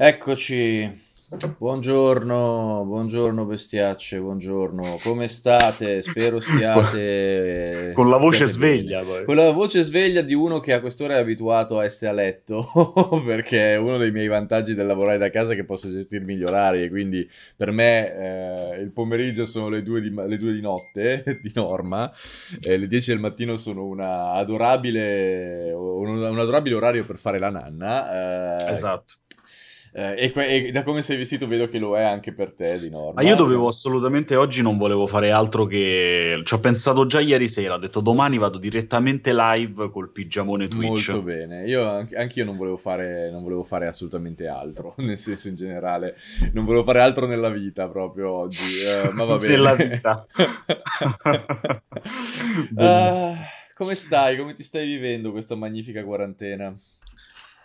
[0.00, 1.06] Eccoci.
[1.58, 4.98] Buongiorno, buongiorno bestiacce, buongiorno.
[5.02, 6.02] Come state?
[6.02, 9.02] Spero stiate con la voce sveglia.
[9.02, 9.24] Poi.
[9.24, 12.64] Con la voce sveglia di uno che a quest'ora è abituato a essere a letto,
[13.26, 16.84] perché uno dei miei vantaggi del lavorare da casa è che posso gestirmi gli orari
[16.84, 21.24] e quindi per me eh, il pomeriggio sono le due di, le due di notte,
[21.42, 22.08] di norma,
[22.62, 27.50] e le 10 del mattino sono una adorabile, un, un adorabile orario per fare la
[27.50, 28.68] nanna.
[28.68, 29.14] eh, Esatto.
[29.92, 32.78] Eh, e, que- e da come sei vestito vedo che lo è anche per te
[32.78, 33.22] di norma.
[33.22, 37.48] Ma io dovevo assolutamente oggi non volevo fare altro che ci ho pensato già ieri
[37.48, 41.08] sera, ho detto domani vado direttamente live col pigiamone Twitch.
[41.08, 45.48] Molto bene, io anche anch'io non volevo fare, non volevo fare assolutamente altro, nel senso
[45.48, 46.16] in generale,
[46.52, 49.52] non volevo fare altro nella vita proprio oggi, eh, ma va bene.
[49.54, 50.26] Nella vita.
[52.76, 53.34] Ah,
[53.74, 54.36] come stai?
[54.36, 56.74] Come ti stai vivendo questa magnifica quarantena?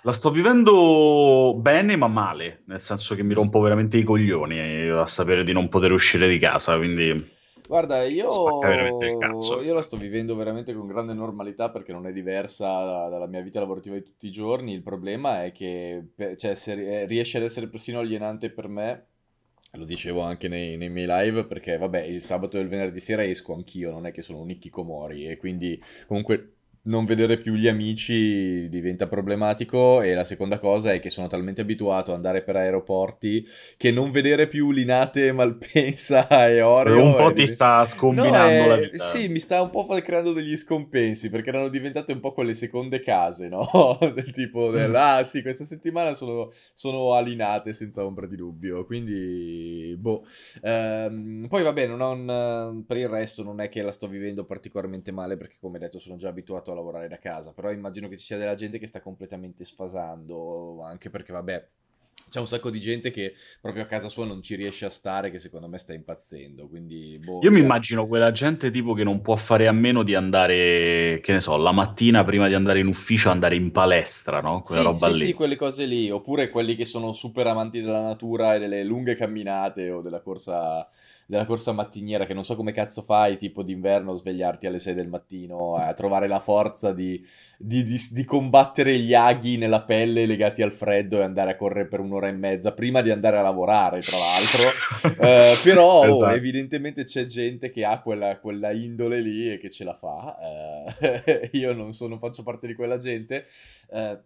[0.03, 5.07] La sto vivendo bene ma male, nel senso che mi rompo veramente i coglioni a
[5.07, 8.27] sapere di non poter uscire di casa, quindi Guarda, io,
[9.17, 9.61] cazzo.
[9.61, 13.41] io la sto vivendo veramente con grande normalità perché non è diversa da- dalla mia
[13.41, 14.73] vita lavorativa di tutti i giorni.
[14.73, 19.05] Il problema è che cioè, se eh, riesce ad essere persino alienante per me,
[19.71, 23.23] lo dicevo anche nei, nei miei live, perché vabbè, il sabato e il venerdì sera
[23.23, 27.67] esco anch'io, non è che sono un Hikikomori e quindi comunque non vedere più gli
[27.67, 32.57] amici diventa problematico e la seconda cosa è che sono talmente abituato ad andare per
[32.57, 33.45] aeroporti
[33.77, 38.67] che non vedere più Linate, Malpensa e Oreo un po' ti div- sta scombinando No,
[38.67, 39.03] la eh, vita.
[39.05, 43.01] Sì, mi sta un po' creando degli scompensi perché erano diventate un po' quelle seconde
[43.01, 43.67] case, no?
[44.13, 49.95] Del tipo, del, ah sì, questa settimana sono, sono alinate senza ombra di dubbio, quindi,
[49.97, 50.25] boh.
[50.61, 54.45] Ehm, poi vabbè, non ho un- per il resto non è che la sto vivendo
[54.45, 58.17] particolarmente male perché come detto sono già abituato a lavorare da casa, però immagino che
[58.17, 61.67] ci sia della gente che sta completamente sfasando, anche perché vabbè...
[62.29, 65.29] C'è un sacco di gente che proprio a casa sua non ci riesce a stare,
[65.29, 66.67] che secondo me sta impazzendo.
[66.67, 67.59] Quindi, boh, Io mi vediamo.
[67.59, 71.55] immagino quella gente tipo che non può fare a meno di andare, che ne so,
[71.57, 74.61] la mattina prima di andare in ufficio andare in palestra, no?
[74.63, 75.25] Quella Sì, roba sì, lì.
[75.27, 79.15] sì, quelle cose lì, oppure quelli che sono super amanti della natura e delle lunghe
[79.15, 80.87] camminate o della corsa,
[81.33, 85.07] della corsa mattiniera, che non so come cazzo fai, tipo d'inverno, svegliarti alle 6 del
[85.07, 87.21] mattino a trovare la forza di,
[87.57, 91.87] di- di- di combattere gli aghi nella pelle legati al freddo e andare a correre
[91.87, 94.69] per un'ora e mezza prima di andare a lavorare, tra l'altro.
[95.23, 96.31] Eh, però oh, Esatto.
[96.33, 100.37] evidentemente c'è gente che ha quella, quella indole lì e che ce la fa.
[100.39, 103.45] Eh, io non, sono, non faccio parte di quella gente.
[103.91, 104.19] Eh,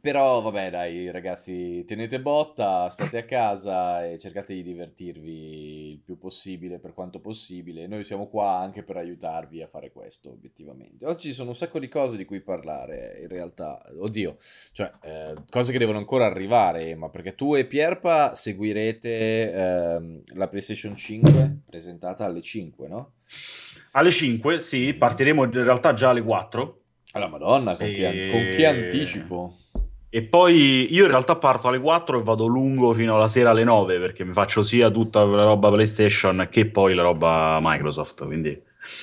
[0.00, 6.18] però vabbè, dai, ragazzi, tenete botta, state a casa e cercate di divertirvi il più
[6.18, 7.86] possibile per quanto possibile.
[7.86, 11.06] Noi siamo qua anche per aiutarvi a fare questo, obiettivamente.
[11.06, 13.80] Oggi ci sono un sacco di cose di cui parlare, in realtà.
[13.98, 14.36] Oddio,
[14.72, 20.48] cioè, eh, cose che devono ancora arrivare, ma perché tu e Pierpa seguirete ehm, la
[20.48, 23.12] PlayStation 5 presentata alle 5, no?
[23.92, 26.80] Alle 5, sì, partiremo in realtà già alle 4.
[27.12, 29.56] Alla Madonna, con, che, an- con che E- anticipo!
[30.14, 33.64] E poi io in realtà parto alle 4 e vado lungo fino alla sera alle
[33.64, 38.60] 9 perché mi faccio sia tutta la roba PlayStation che poi la roba Microsoft, quindi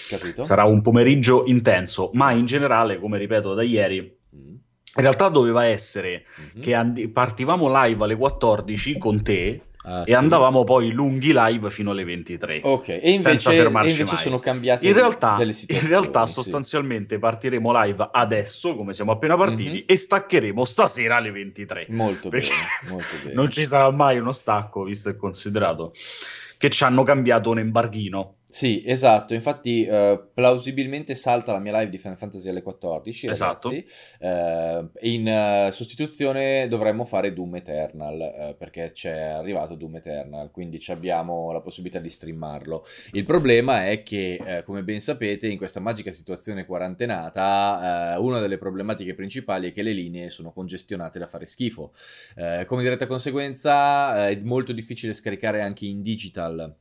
[0.07, 0.43] Capito?
[0.43, 5.65] sarà un pomeriggio intenso, ma in generale, come ripeto da ieri, Mm, in realtà doveva
[5.65, 6.61] essere mhm.
[6.61, 10.13] che andi- partivamo live alle 14 con te Ah, e sì.
[10.13, 12.59] andavamo poi lunghi live fino alle 23.
[12.63, 14.21] Ok, e senza invece, fermarci e invece mai.
[14.23, 15.89] sono cambiate In realtà, delle in situazioni.
[15.89, 16.33] realtà sì.
[16.33, 19.83] sostanzialmente partiremo live adesso, come siamo appena partiti, Mhm.
[19.85, 21.85] e staccheremo stasera alle 23.
[21.89, 22.45] Molto bene,
[22.89, 23.33] molto bene.
[23.35, 25.93] non ci sarà mai uno stacco, visto e considerato
[26.57, 28.33] che ci hanno cambiato un embarghino.
[28.51, 33.69] Sì, esatto, infatti eh, plausibilmente salta la mia live di Final Fantasy alle 14, Esatto.
[33.69, 33.87] ragazzi.
[34.19, 40.83] Eh, in eh, sostituzione dovremmo fare Doom Eternal, eh, perché c'è arrivato Doom Eternal, quindi
[40.87, 42.87] abbiamo la possibilità di streamarlo.
[43.11, 48.39] Il problema è che, eh, come ben sapete, in questa magica situazione quarantenata, eh, una
[48.39, 51.93] delle problematiche principali è che le linee sono congestionate da fare schifo.
[52.65, 56.75] Come diretta conseguenza, è molto difficile scaricare anche in digital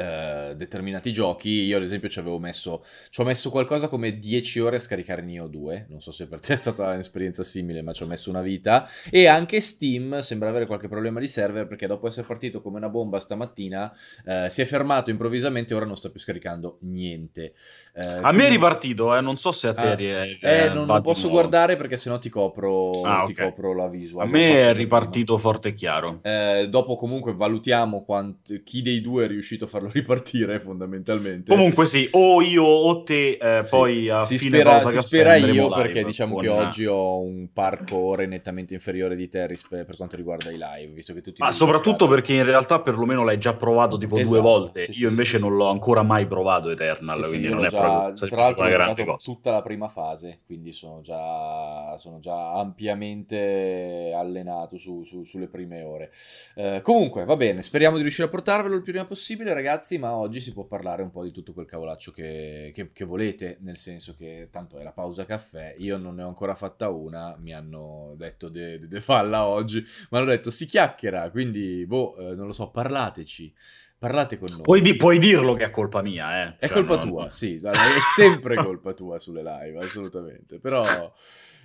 [0.00, 1.48] eh, determinati giochi.
[1.64, 5.22] Io, ad esempio, ci avevo messo, ci ho messo qualcosa come 10 ore a scaricare
[5.22, 5.86] Neo 2.
[5.90, 8.88] Non so se per te è stata un'esperienza simile, ma ci ho messo una vita.
[9.10, 12.88] E anche Steam sembra avere qualche problema di server perché dopo essere partito come una
[12.88, 13.92] bomba stamattina
[14.24, 17.52] eh, si è fermato improvvisamente e ora non sta più scaricando niente.
[17.94, 20.64] Eh, A me è quindi- ripartito, eh, non so se a te Ah, rie- Eh,
[20.64, 21.38] eh, non, di posso nuovo.
[21.40, 23.42] guardare perché sennò ti copro, Ah, ti ok.
[23.42, 24.26] copro la visual.
[24.26, 26.20] A me è ripartito forte e chiaro.
[26.20, 26.64] prima.
[26.66, 31.52] Dopo comunque valutiamo quant- chi dei due è riuscito a farlo ripartire fondamentalmente.
[31.52, 35.34] Comunque sì, o io o te eh, Sì, poi a si fine spera, si spera
[35.34, 39.46] io live perché diciamo che con- oggi ho un parco ore nettamente inferiore di te
[39.68, 42.14] per quanto riguarda i live, visto che tutti Ma soprattutto giocate.
[42.14, 44.80] perché in realtà perlomeno l'hai già provato tipo due Esatto, volte.
[44.84, 48.26] sì, Io sì, invece non l'ho ancora mai provato Eternal, quindi non è già, proprio
[48.28, 49.18] tra l'altro una ho grande cosa.
[49.22, 55.82] tutta la prima fase, quindi sono già, sono già ampiamente allenato su- su- sulle prime
[55.82, 56.10] ore.
[56.54, 60.40] Eh, comunque, va bene, speriamo di riuscire a portarvelo il prima possibile, ragazzi, ma oggi
[60.40, 64.14] si può parlare un po' di tutto quel cavolaccio che, che- che volete, nel senso
[64.16, 68.14] che tanto è la pausa caffè, io non ne ho ancora fatta una, mi hanno
[68.16, 72.46] detto de, de- de falla oggi, ma hanno detto si chiacchiera, quindi, boh, eh, non
[72.46, 73.54] lo so, parlateci.
[73.98, 74.62] Parlate con noi.
[74.62, 76.56] Puoi, di- puoi dirlo che è colpa mia, eh.
[76.56, 77.70] È Cioè, colpa no, tua, sì, è
[78.16, 80.58] sempre colpa tua sulle live, assolutamente.
[80.58, 80.82] Però,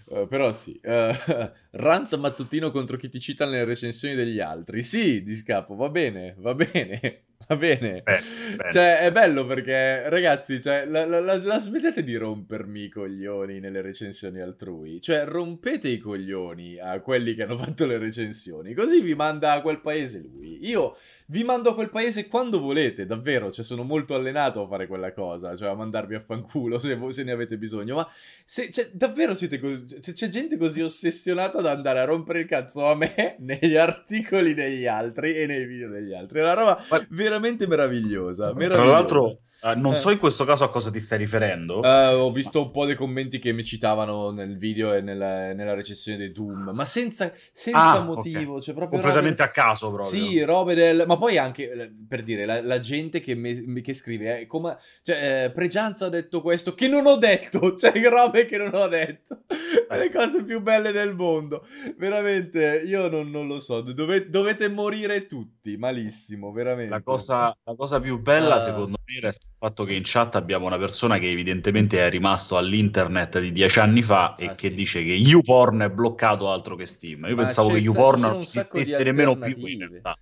[0.09, 1.13] eh, però sì, eh,
[1.71, 4.83] rant mattutino contro chi ti cita nelle recensioni degli altri.
[4.83, 8.01] Sì, di scappo, va bene, va bene, va bene.
[8.03, 8.21] Bene,
[8.57, 8.71] bene.
[8.71, 13.59] Cioè, è bello perché, ragazzi, cioè, la, la- la- la smettete di rompermi i coglioni
[13.59, 14.99] nelle recensioni altrui.
[15.01, 18.73] Cioè, rompete i coglioni a quelli che hanno fatto le recensioni.
[18.73, 20.57] Così vi manda a quel paese lui.
[20.67, 20.95] Io
[21.27, 23.51] vi mando a quel paese quando volete, davvero.
[23.51, 25.55] Cioè, sono molto allenato a fare quella cosa.
[25.55, 27.95] Cioè, a mandarvi a fanculo se, se ne avete bisogno.
[27.95, 28.07] Ma
[28.43, 29.85] se, cioè, davvero siete così.
[29.99, 34.53] C'è, c'è gente così ossessionata ad andare a rompere il cazzo a me negli articoli
[34.53, 36.39] degli altri e nei video degli altri.
[36.39, 38.49] È una roba Ma- veramente meravigliosa.
[38.49, 38.91] Tra meravigliosa.
[38.91, 39.95] l'altro, eh, non Eh.
[39.97, 41.81] so in questo caso a cosa ti stai riferendo.
[41.83, 45.73] Eh, ho visto un po' dei commenti che mi citavano nel video e nella, nella
[45.73, 48.61] recensione di Doom, ma senza, senza Ah, motivo, ok.
[48.61, 50.09] cioè proprio Completamente robe- a caso proprio.
[50.09, 51.03] Sì, robe del...
[51.07, 54.77] Ma poi anche, eh, per dire, la, la gente che, me- che scrive, eh, come...
[55.01, 58.87] Cioè, eh, Pregianza ha detto questo, che non ho detto, cioè robe che non ho
[58.87, 59.43] detto.
[59.89, 61.65] Le cose più belle del mondo.
[61.97, 66.89] Veramente, io non, non lo so, dove- dovete morire tutti, malissimo, veramente.
[66.91, 68.59] La cosa, la cosa più bella, Ah.
[68.59, 73.39] secondo me, resta fatto che in chat abbiamo una persona che evidentemente è rimasto all'internet
[73.39, 74.73] di dieci anni fa e Ah, che sì.
[74.73, 77.25] dice che YouPorn è bloccato altro che Steam.
[77.25, 80.17] Io Ma pensavo che YouPorn non esistesse nemmeno più in realtà.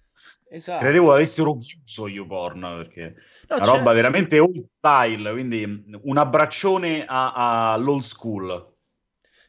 [0.50, 0.84] Esatto.
[0.84, 3.16] Credevo avessero chiuso YouPorn perché
[3.50, 8.72] No, una c'è- roba veramente old style, quindi un abbraccione all'old school.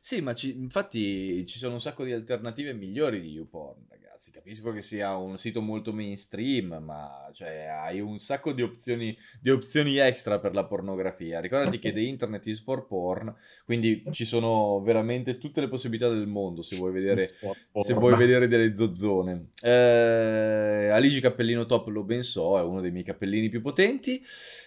[0.01, 3.87] Sì, ma ci- infatti ci sono un sacco di alternative migliori di YouPorn.
[4.35, 9.49] Capisco che sia un sito molto mainstream, ma cioè, hai un sacco di opzioni, di
[9.51, 11.39] opzioni extra per la pornografia.
[11.39, 13.33] Ricordati che the internet is for porn,
[13.65, 18.49] quindi ci sono veramente tutte le possibilità del mondo se vuoi vedere se vuoi vedere
[18.49, 19.51] delle zozzone.
[19.63, 24.21] Eh, Aligi Cappellino Top lo ben so, è uno dei miei cappellini più potenti.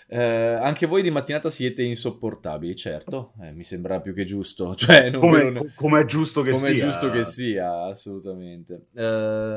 [0.10, 4.76] Eh, anche voi di mattinata siete insopportabili, certo, eh, mi sembra più che giusto.
[4.88, 6.86] Cioè, non come, ne- come è giusto che come è sia.
[6.86, 8.86] giusto che sia, assolutamente.
[8.96, 9.57] Eh,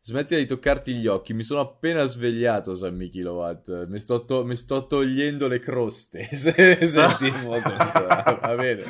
[0.00, 3.86] smettila di toccarti gli occhi, mi sono appena svegliato, Sammy Kilowatt.
[3.88, 6.24] Mi sto, to- mi sto togliendo le croste.
[6.34, 8.84] Se senti va bene.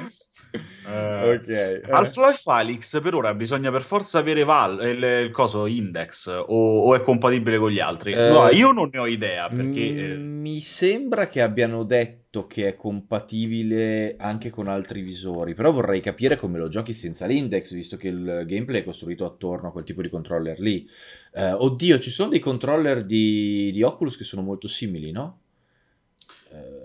[0.82, 1.48] Eh, ok.
[1.48, 1.82] eh.
[1.88, 6.44] Half-Life Alyx per ora bisogna per forza avere Val, il, il coso Index o,
[6.80, 8.12] o è compatibile con gli altri?
[8.14, 12.46] Eh, no, io non ne ho idea perché Mm, eh, Mi sembra che abbiano detto
[12.46, 17.72] che è compatibile anche con altri visori, però vorrei capire come lo giochi senza l'index,
[17.74, 20.88] visto che il gameplay è costruito attorno a quel tipo di controller lì.
[21.34, 25.38] Eh, oddio, ci sono dei controller di, di Oculus che sono molto simili, no?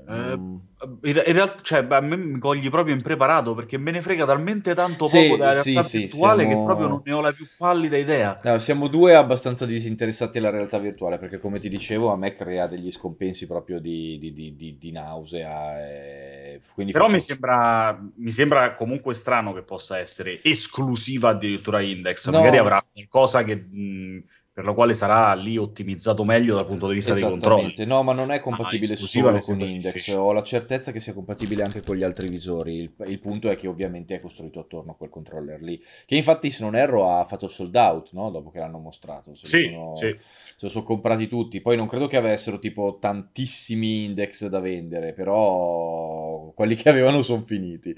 [0.07, 0.62] Eh, Eh, non-
[1.04, 4.75] in, in realtà cioè, a me mi cogli proprio impreparato perché me ne frega talmente
[4.75, 7.31] tanto Sì, poco della sì, realtà sì, virtuale siamo- che proprio non ne ho la
[7.31, 8.38] più pallida idea.
[8.44, 12.68] No, siamo due abbastanza disinteressati alla realtà virtuale perché, come ti dicevo, a me crea
[12.68, 15.80] degli scompensi proprio di, di- di- di- nausea.
[15.88, 21.81] e quindi Però faccio- mi sembra, mi sembra comunque strano che possa essere esclusiva addirittura
[21.81, 22.30] Index.
[22.30, 22.38] No.
[22.40, 24.24] Magari avrà qualcosa che, mh,
[24.56, 27.74] per la quale sarà lì ottimizzato meglio dal punto di vista dei controlli.
[27.85, 29.92] No, ma non è compatibile esclusiva solo con Index.
[29.92, 30.16] difficile.
[30.16, 32.76] Ho la certezza che sia compatibile anche con gli altri visori.
[32.76, 35.78] Il, il punto è che ovviamente è costruito attorno a quel controller lì.
[36.06, 38.30] Che infatti, se non erro, ha fatto sold out, no?
[38.30, 39.35] Dopo che l'hanno mostrato.
[39.35, 40.16] Se Sì, sono, sì.
[40.56, 41.59] se sono comprati tutti.
[41.59, 47.42] Poi non credo che avessero tipo tantissimi index da vendere, però quelli che avevano sono
[47.42, 47.94] finiti.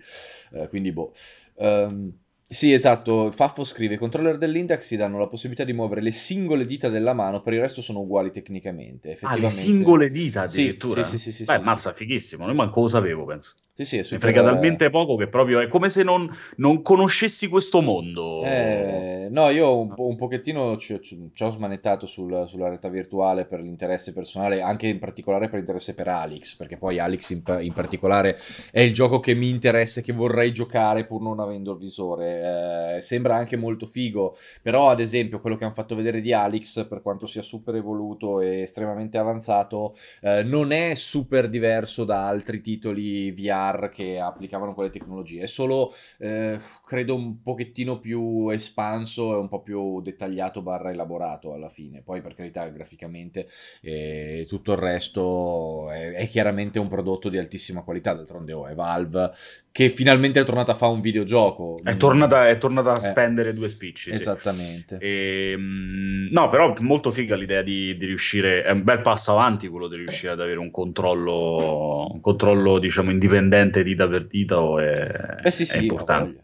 [0.53, 1.13] Eh, quindi, boh.
[1.59, 2.11] Ehm,
[2.49, 3.31] sì, esatto.
[3.31, 7.13] Faffo scrive: i controller dell'index si danno la possibilità di muovere le singole dita della
[7.13, 9.09] mano, per il resto sono uguali tecnicamente.
[9.09, 9.61] Ah, le Effettivamente.
[9.61, 11.03] singole dita Sì, addirittura?
[11.03, 12.47] sì, sì, sì, sì, Beh, sì, mazza, fighissimo.
[12.47, 13.53] Io manco lo sapevo, penso.
[13.77, 14.31] Sì, sì, è super...
[14.31, 18.41] frega talmente poco che proprio è come se non, non conoscessi questo mondo.
[18.43, 22.89] Eh, no, io un, po', un pochettino ci, ci, ci ho smanettato sul, sulla realtà
[22.89, 27.43] virtuale per l'interesse personale, anche in particolare per l'interesse per Alex, perché poi Alex in,
[27.59, 28.39] in particolare
[28.71, 32.95] è il gioco che mi interessa e che vorrei giocare pur non avendo il visore.
[32.95, 36.87] Eh, sembra anche molto figo, però ad esempio quello che hanno fatto vedere di Alex,
[36.87, 42.59] per quanto sia super evoluto e estremamente avanzato, eh, non è super diverso da altri
[42.59, 49.33] titoli VR VR che applicavano quelle tecnologie, è solo eh, credo un pochettino più espanso
[49.33, 53.47] e un po' più dettagliato barra elaborato alla fine, poi per carità graficamente
[53.81, 58.73] e tutto il resto è, è chiaramente un prodotto di altissima qualità, d'altronde oh, è
[58.73, 59.31] Valve
[59.77, 61.77] che finalmente è tornata a fare un videogioco.
[61.83, 64.09] È tornata, è tornata a eh, spendere due spicci.
[64.09, 64.97] Esattamente.
[64.99, 65.05] Sì.
[65.05, 69.67] E, ehm, no, però molto figa l'idea di, di, riuscire, è un bel passo avanti
[69.67, 74.27] quello di riuscire ad avere un controllo, un controllo diciamo, indipendente dita per.
[74.27, 76.43] È, eh sì, sì, è importante.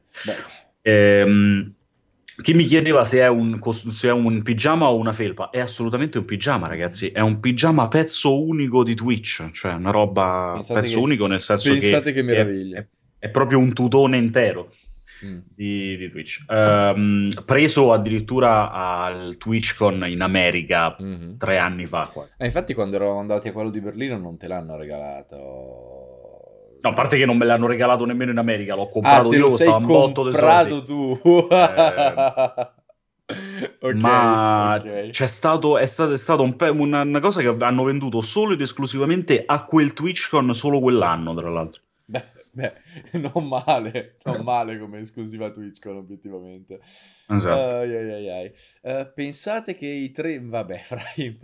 [0.81, 1.73] Ehm,
[2.41, 6.17] chi mi chiedeva se è, un, se è, un, pigiama o una felpa, è assolutamente
[6.17, 7.09] un pigiama, ragazzi.
[7.09, 11.41] È un pigiama pezzo unico di Twitch, cioè una roba pensate pezzo che, unico nel
[11.41, 11.79] senso che.
[11.79, 12.79] Pensate che meraviglia.
[12.79, 12.85] È,
[13.19, 14.73] è proprio un tutone intero.
[15.23, 15.39] Mm.
[15.55, 21.37] Di, di, Twitch um, preso addirittura al TwitchCon in America mm-hmm.
[21.37, 24.75] tre anni fa eh, infatti quando eravamo andati a quello di Berlino non te l'hanno
[24.75, 25.92] regalato
[26.83, 29.49] No, a parte che non me l'hanno regalato nemmeno in America, l'ho comprato ah, io,
[29.49, 31.17] stava un botto comprato tu.
[31.49, 32.71] eh,
[33.79, 35.09] okay, ma okay.
[35.09, 38.51] c'è stato, è stato, è stato un pe- una, una, cosa che hanno venduto solo
[38.51, 41.81] ed esclusivamente a quel TwitchCon solo quell'anno, tra l'altro.
[42.03, 42.73] Beh, Beh,
[43.13, 46.81] non male, non male come esclusiva TwitchCon obiettivamente.
[47.29, 47.77] Esatto.
[47.77, 48.53] Ai, ai, ai.
[48.81, 50.39] Uh, pensate che i tre...
[50.39, 51.39] Vabbè, Frame...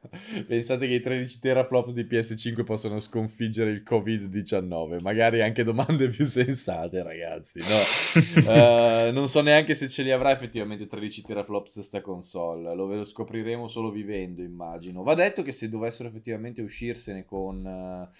[0.46, 5.00] Pensate che i 13 teraflops di PS5 possono sconfiggere il Covid-19?
[5.00, 7.58] Magari anche domande più sensate, ragazzi.
[7.58, 8.52] No?
[8.52, 12.74] uh, non so neanche se ce li avrà effettivamente 13 teraflops sta console.
[12.74, 15.02] Lo scopriremo solo vivendo, immagino.
[15.02, 17.64] Va detto che se dovessero effettivamente uscirsene con...
[17.64, 18.16] Uh,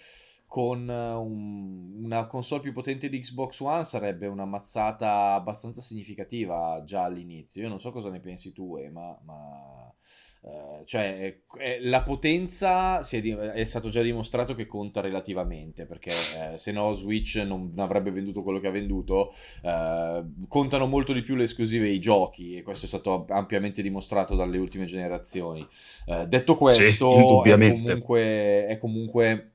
[0.49, 6.81] con eh, un, una console più potente di Xbox One sarebbe una mazzata abbastanza significativa
[6.83, 7.61] già all'inizio.
[7.61, 9.93] Io non so cosa ne pensi tu, eh, ma, ma
[10.41, 16.11] uh, cioè, eh, la potenza è, di, è, stato già dimostrato che conta relativamente, perché
[16.11, 19.33] eh, se no Switch non, non, avrebbe venduto quello che ha venduto.
[19.61, 23.81] Uh, contano molto di più le esclusive e i giochi, e questo è stato ampiamente
[23.81, 25.65] dimostrato dalle ultime generazioni.
[26.05, 28.65] Uh, detto questo, sì, è comunque...
[28.67, 29.51] È comunque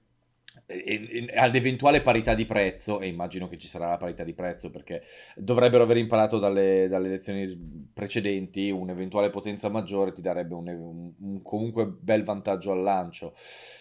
[1.35, 5.03] all'eventuale parità di prezzo, e immagino che ci sarà la parità di prezzo perché
[5.37, 11.43] dovrebbero aver imparato dalle, dalle lezioni precedenti, un'eventuale potenza maggiore ti darebbe un, un, un,
[11.43, 13.35] comunque bel vantaggio al lancio.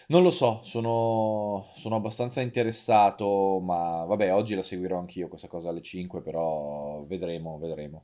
[0.08, 5.70] Non lo so, sono, sono abbastanza interessato, ma vabbè, oggi la seguirò anch'io questa cosa
[5.70, 8.02] alle 5, però vedremo, vedremo.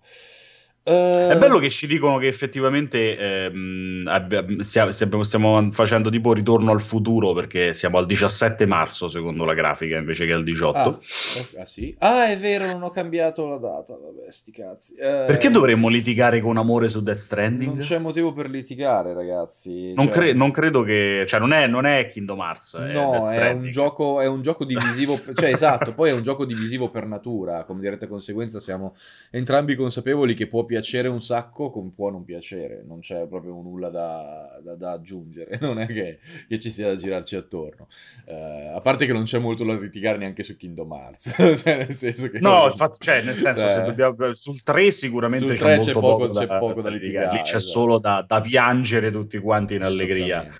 [0.83, 6.81] È bello che ci dicono che effettivamente ehm, abbia, stiamo, stiamo, facendo tipo ritorno al
[6.81, 10.79] futuro perché siamo al 17 marzo secondo la grafica invece che al 18.
[10.79, 11.95] Ah, ah, sì?
[11.99, 13.95] ah è vero, non ho cambiato la data.
[13.95, 14.95] Vabbè, sti cazzi.
[14.95, 17.73] Eh, perché dovremmo litigare con amore su Death Stranding?
[17.73, 19.93] Non c'è motivo per litigare, ragazzi.
[19.93, 20.15] Non, cioè...
[20.15, 21.25] cre- non credo che.
[21.27, 22.77] cioè, non è, non è Kingdom Hearts.
[22.77, 25.15] È no, è un, gioco, è un gioco divisivo.
[25.37, 27.65] cioè, esatto, poi è un gioco divisivo per natura.
[27.65, 28.97] Come diretta conseguenza, siamo
[29.31, 33.89] entrambi consapevoli che può piacere un sacco come può non piacere, non c'è proprio nulla
[33.89, 37.89] da, da, da aggiungere, non è che, che, ci sia da girarci attorno.
[38.27, 41.93] Uh, a parte che non c'è molto da litigare neanche su Kingdom Hearts, cioè nel
[41.93, 42.39] senso che...
[42.39, 46.29] No, infatti, cioè, nel senso, cioè, dobbiamo, sul 3 sicuramente sul 3 c'è, c'è, poco,
[46.29, 47.73] poco, c'è da, poco da, litigare, lì c'è esatto.
[47.73, 50.57] solo da, da, piangere tutti quanti in allegria.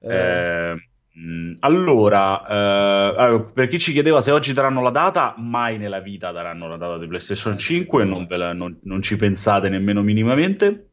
[0.00, 0.88] Eh, eh
[1.60, 6.68] allora, eh, per chi ci chiedeva se oggi daranno la data, mai nella vita daranno
[6.68, 10.90] la data di PlayStation eh, 5, non, la, non, non, ci pensate nemmeno minimamente.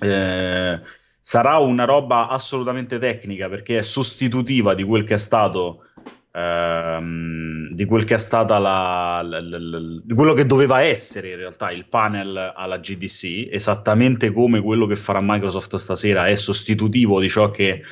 [0.00, 0.80] Eh,
[1.20, 5.84] sarà una roba assolutamente tecnica perché è sostitutiva di quel che è stato.
[6.32, 11.36] Ehm, di quel che è stata la, la, la, di quello che doveva essere in
[11.36, 17.28] realtà il panel alla GDC, esattamente come quello che farà Microsoft stasera è sostitutivo di
[17.28, 17.82] ciò che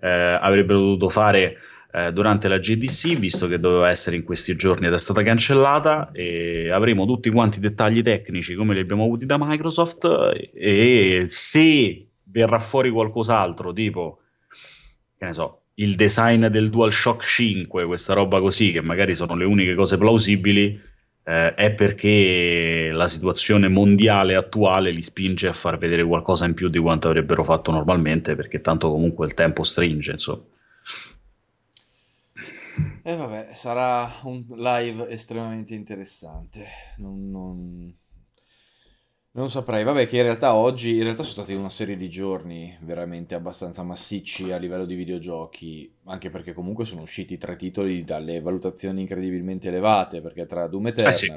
[0.00, 1.56] eh, avrebbero dovuto fare
[1.92, 6.10] eh, durante la GDC, visto che doveva essere in questi giorni ed è stata cancellata,
[6.12, 10.06] e avremo tutti quanti i dettagli tecnici come li abbiamo avuti da Microsoft
[10.54, 14.20] e se verrà fuori qualcos'altro, tipo,
[15.16, 19.44] che ne so, il design del DualShock 5, questa roba così, che magari sono le
[19.44, 20.80] uniche cose plausibili,
[21.24, 26.68] eh, è perché la situazione mondiale attuale li spinge a far vedere qualcosa in più
[26.68, 30.42] di quanto avrebbero fatto normalmente, perché tanto comunque il tempo stringe, insomma.
[33.02, 36.66] E vabbè, sarà un live estremamente interessante.
[36.98, 37.94] Non, non,
[39.30, 39.82] non saprei.
[39.82, 43.82] Vabbè, che in realtà oggi, in realtà sono stati una serie di giorni veramente abbastanza
[43.82, 49.68] massicci a livello di videogiochi, anche perché comunque sono usciti tre titoli dalle valutazioni incredibilmente
[49.68, 51.32] elevate, perché tra Doom Eternal, eh sì.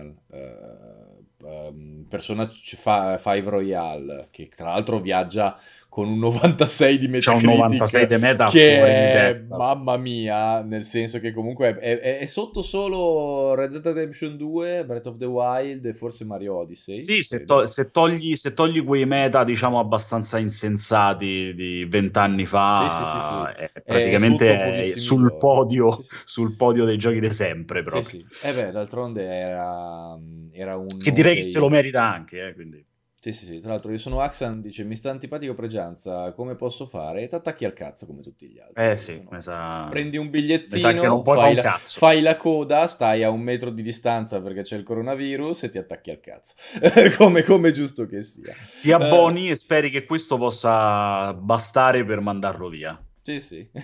[1.45, 5.58] Um, Persona 5 Royale, che tra l'altro viaggia
[5.91, 7.46] con un 96 di Metacritic.
[7.46, 12.18] C'è un 96 di meta che è, mamma mia, nel senso che comunque è, è,
[12.20, 17.03] è, sotto solo Red Dead Redemption 2, Breath of the Wild e forse Mario Odyssey.
[17.03, 22.88] Sì, se, to- se, togli, se, togli, quei meta, diciamo, abbastanza insensati di vent'anni fa,
[22.89, 28.03] sì, sì, sì, è praticamente sul podio, sul podio dei giochi di sempre proprio.
[28.03, 28.48] Sì, sì.
[28.48, 30.18] E beh, d'altronde era,
[30.53, 30.88] era un...
[30.88, 31.44] Che direi dei...
[31.44, 32.86] che se lo merita anche, eh, quindi...
[33.22, 33.60] Sì, sì, sì.
[33.60, 37.22] Tra l'altro io sono Axan, dice mi sta antipatico Pregianza, come posso fare?
[37.22, 38.84] E ti attacchi al cazzo come tutti gli altri.
[38.84, 39.86] Eh sì, sa...
[39.91, 44.63] prendi un bigliettino, fai la, fai la, coda, stai a un metro di distanza perché
[44.63, 46.55] c'è il coronavirus e ti attacchi al cazzo.
[47.15, 48.55] come, come giusto che sia.
[48.81, 49.51] Ti abboni uh...
[49.51, 53.00] e speri che questo possa bastare per mandarlo via.
[53.22, 53.70] Sì, sì.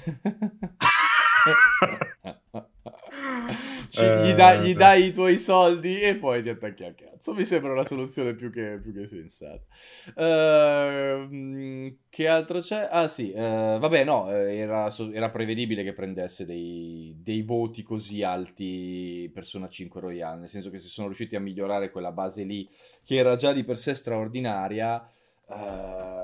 [3.89, 7.33] Ci, gli, dai, gli, eh, dai i tuoi soldi e poi ti attacchi al cazzo.
[7.33, 9.61] Mi sembra una soluzione più che, più che sensata.
[10.15, 12.87] Uh, che altro c'è?
[12.91, 18.23] Ah sì, uh, vabbè no, eh, era, era, prevedibile che prendesse dei, dei, voti così
[18.23, 22.67] alti Persona 5 Royale, nel senso che se sono riusciti a migliorare quella base lì,
[23.03, 25.07] che era già di per sé straordinaria...
[25.49, 26.16] Uh,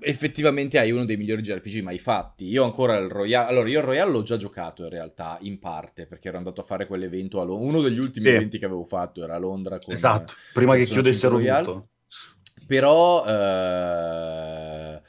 [0.00, 2.46] effettivamente hai uno dei migliori JRPG mai fatti.
[2.46, 3.48] Io ancora il Royale.
[3.48, 6.64] Allora, io il Royale l'ho già giocato in realtà, in parte, perché ero andato a
[6.64, 7.68] fare quell'evento a Londra.
[7.68, 8.30] Uno degli ultimi sì.
[8.30, 9.78] eventi che avevo fatto era a Londra.
[9.78, 11.64] Con, esatto, prima che chiudessero Royale.
[11.64, 11.88] tutto.
[12.66, 15.00] Però, eh,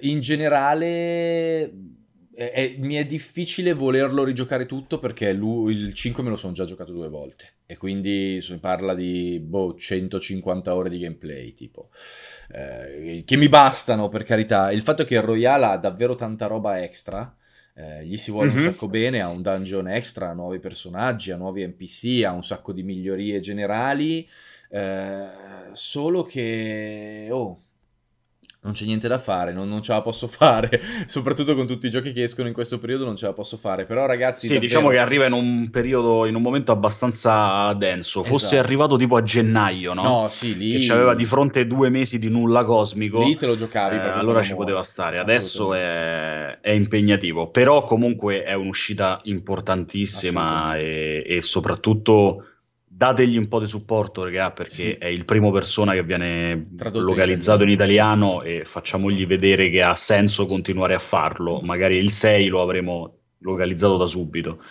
[0.00, 1.72] in generale.
[2.46, 6.64] È, mi è difficile volerlo rigiocare tutto perché lui, il 5 me lo sono già
[6.64, 11.90] giocato due volte e quindi si parla di boh, 150 ore di gameplay tipo
[12.52, 14.72] eh, che mi bastano per carità.
[14.72, 17.36] Il fatto che il Royale ha davvero tanta roba extra.
[17.74, 18.56] Eh, gli si vuole mm-hmm.
[18.56, 18.70] un mhm.
[18.70, 22.72] sacco bene, ha un dungeon extra, ha nuovi personaggi, ha nuovi NPC, ha un sacco
[22.72, 24.26] di migliorie generali.
[24.70, 25.28] Eh,
[25.72, 27.60] solo che, oh,
[28.62, 31.90] non c'è niente da fare, non, non, ce la posso fare, soprattutto con tutti i
[31.90, 34.46] giochi che escono in questo periodo non ce la posso fare, però ragazzi...
[34.46, 34.66] Sì, davvero...
[34.66, 38.62] diciamo che arriva in un periodo, in un momento abbastanza denso, fosse esatto.
[38.62, 40.02] arrivato tipo a gennaio, no?
[40.02, 40.78] No, sì, lì...
[40.80, 43.22] Che aveva di fronte due mesi di nulla cosmico.
[43.22, 43.96] Lì te lo giocavi.
[43.96, 51.24] Eh, allora ci poteva stare, adesso è, è, impegnativo, però comunque è un'uscita importantissima e,
[51.26, 52.44] e soprattutto
[53.00, 54.92] dategli un po' di supporto, raga, perché sì.
[54.92, 58.12] è il primo persona che viene Tradotto localizzato in italiano.
[58.12, 61.62] in italiano e facciamogli vedere che ha senso continuare a farlo.
[61.62, 64.62] Magari il 6 lo avremo localizzato da subito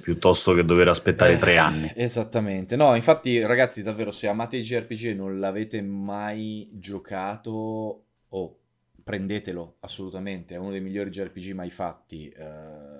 [0.00, 1.92] piuttosto che dover aspettare eh, tre anni.
[1.94, 2.74] Esattamente.
[2.74, 8.58] No, infatti, ragazzi, davvero, se amate i JRPG e non l'avete mai giocato, oh,
[9.04, 10.56] prendetelo assolutamente.
[10.56, 12.34] È uno dei migliori JRPG mai fatti.
[12.36, 12.91] Uh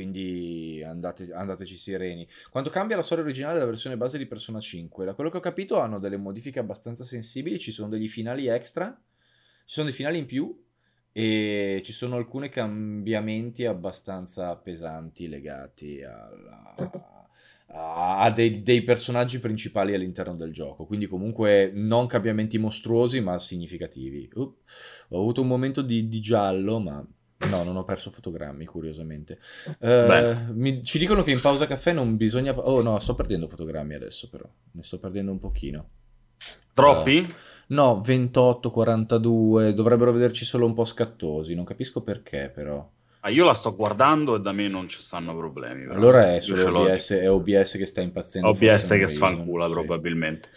[0.00, 2.26] quindi andate, andateci sereni.
[2.50, 5.04] Quanto cambia la storia originale della versione base di Persona 5?
[5.04, 8.86] Da quello che ho capito hanno delle modifiche abbastanza sensibili, ci sono degli finali extra,
[8.88, 10.58] ci sono dei finali in più
[11.12, 16.74] e ci sono alcuni cambiamenti abbastanza pesanti legati alla,
[17.66, 20.86] a dei, dei, personaggi principali all'interno del gioco.
[20.86, 24.30] Quindi, comunque, non cambiamenti mostruosi, ma significativi.
[24.32, 24.56] Uh,
[25.10, 27.06] ho avuto un momento di, di giallo, ma
[27.48, 29.38] No, non ho perso fotogrammi, curiosamente.
[29.78, 32.52] Uh, mi, ci dicono che in pausa caffè non bisogna...
[32.58, 34.44] Oh no, sto perdendo fotogrammi adesso però.
[34.72, 35.88] Ne sto perdendo un pochino.
[36.74, 37.18] Troppi?
[37.18, 37.32] Uh,
[37.68, 39.72] no, 28, 42.
[39.72, 41.54] Dovrebbero vederci solo un po' scattosi.
[41.54, 42.86] Non capisco perché però.
[43.22, 45.82] Ah, io la sto guardando e da me non ci stanno problemi.
[45.82, 45.94] Però.
[45.94, 48.48] Allora è solo OBS, è OBS che sta impazzendo.
[48.48, 49.72] OBS che sfancula sì.
[49.72, 50.48] probabilmente.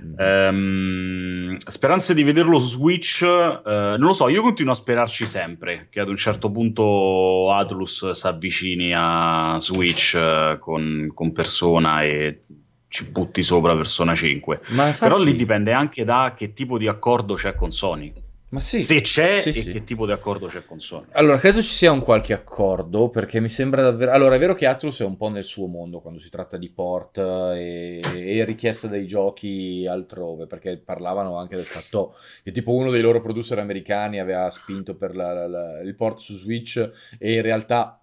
[0.00, 0.14] Mm.
[0.20, 5.88] Ehm, speranze di vederlo su Switch, eh, non lo so, io continuo a sperarci sempre
[5.90, 12.44] che ad un certo punto Atlus si avvicini a Switch eh, con, con Persona e
[12.86, 14.60] ci butti sopra Persona 5.
[14.68, 14.98] Infatti...
[15.00, 18.22] Però lì dipende anche da che tipo di accordo c'è con Sony.
[18.54, 19.72] Ma sì, se c'è sì, e sì.
[19.72, 21.06] che tipo di accordo c'è con Sony.
[21.10, 24.12] Allora, credo ci sia un qualche accordo perché mi sembra davvero...
[24.12, 26.70] Allora, è vero che Atlus è un po' nel suo mondo quando si tratta di
[26.70, 32.14] port e, e richiesta dei giochi altrove, perché parlavano anche del fatto
[32.44, 36.18] che tipo uno dei loro producer americani aveva spinto per la, la, la, il port
[36.18, 37.98] su Switch e in realtà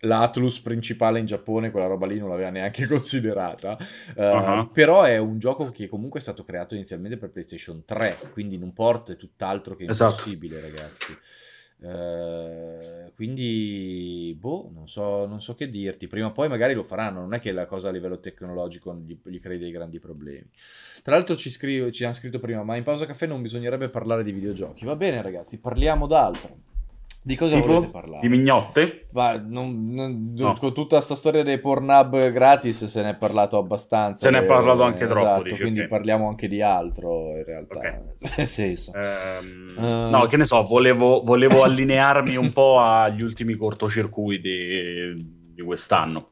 [0.00, 3.76] l'Atlus principale in Giappone quella roba lì non l'aveva neanche considerata
[4.14, 4.70] uh, uh-huh.
[4.70, 8.62] però è un gioco che comunque è stato creato inizialmente per PlayStation 3 quindi in
[8.62, 10.12] un port è tutt'altro che esatto.
[10.12, 10.76] impossibile esatto.
[10.76, 11.18] ragazzi
[11.78, 16.06] Eh, quindi, boh, non so, non so che dirti.
[16.06, 19.18] Prima o poi magari lo faranno, non è che la cosa a livello tecnologico gli,
[19.22, 20.48] gli crei dei grandi problemi.
[21.02, 24.24] Tra l'altro ci, scrivo, ci hanno scritto prima, ma in pausa caffè non bisognerebbe parlare
[24.24, 24.84] di videogiochi.
[24.84, 26.65] Va bene ragazzi, parliamo d'altro.
[27.26, 27.66] Di cosa tipo?
[27.66, 28.20] volete parlare?
[28.20, 29.08] Di mignotte?
[29.10, 30.56] Ma non, non, no.
[30.60, 34.26] con tutta questa storia dei Pornhub gratis se ne è parlato abbastanza.
[34.26, 35.42] Se ne è parlato anche esatto, troppo.
[35.42, 35.90] Dici, quindi okay.
[35.90, 37.78] parliamo anche di altro in realtà.
[37.80, 38.00] Okay.
[38.36, 38.92] Nel senso.
[38.94, 40.08] Um, uh...
[40.08, 45.16] No, che ne so, volevo, volevo allinearmi un po' agli ultimi cortocircuiti
[45.52, 46.30] di quest'anno.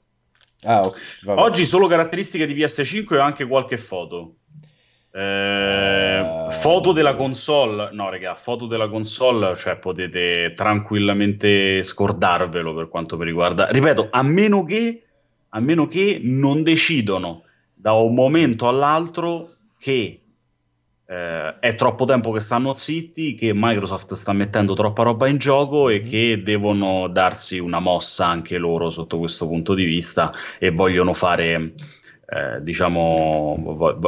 [0.62, 1.00] Ah, okay.
[1.24, 4.36] Oggi solo caratteristiche di PS5 e anche qualche foto.
[5.16, 13.16] Eh, foto della console, no, raga, foto della console, cioè potete tranquillamente scordarvelo per quanto
[13.16, 13.68] mi riguarda.
[13.70, 15.04] Ripeto, a meno che,
[15.50, 20.20] a meno che non decidono da un momento all'altro che
[21.06, 25.90] eh, è troppo tempo che stanno zitti, che Microsoft sta mettendo troppa roba in gioco
[25.90, 26.06] e mm.
[26.08, 31.74] che devono darsi una mossa anche loro sotto questo punto di vista e vogliono fare
[32.26, 33.56] eh, diciamo,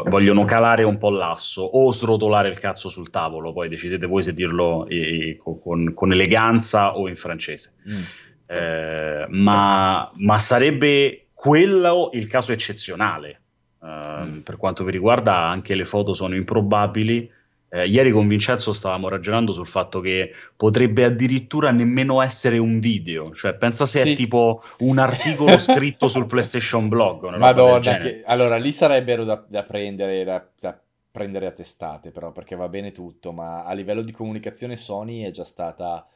[0.09, 4.33] vogliono calare un po' l'asso o srotolare il cazzo sul tavolo, poi decidete voi se
[4.33, 7.75] dirlo eh, con, con, eleganza o in francese.
[7.89, 8.03] Mm.
[8.47, 13.41] Eh, ma, ma, sarebbe quello il caso eccezionale.
[13.85, 14.39] Mm.
[14.39, 17.31] Per quanto mi riguarda, anche le foto sono improbabili
[17.77, 23.33] eh, ieri con Vincenzo stavamo ragionando sul fatto che potrebbe addirittura nemmeno essere un video,
[23.35, 24.13] cioè pensa se sì.
[24.13, 27.37] è tipo un articolo scritto sul PlayStation Blog.
[27.37, 28.23] Madonna, che...
[28.25, 32.93] allora lì sarebbero da, da prendere, da, da prendere a testate però, perché va bene
[32.93, 36.07] tutto, ma a livello di comunicazione Sony è già stata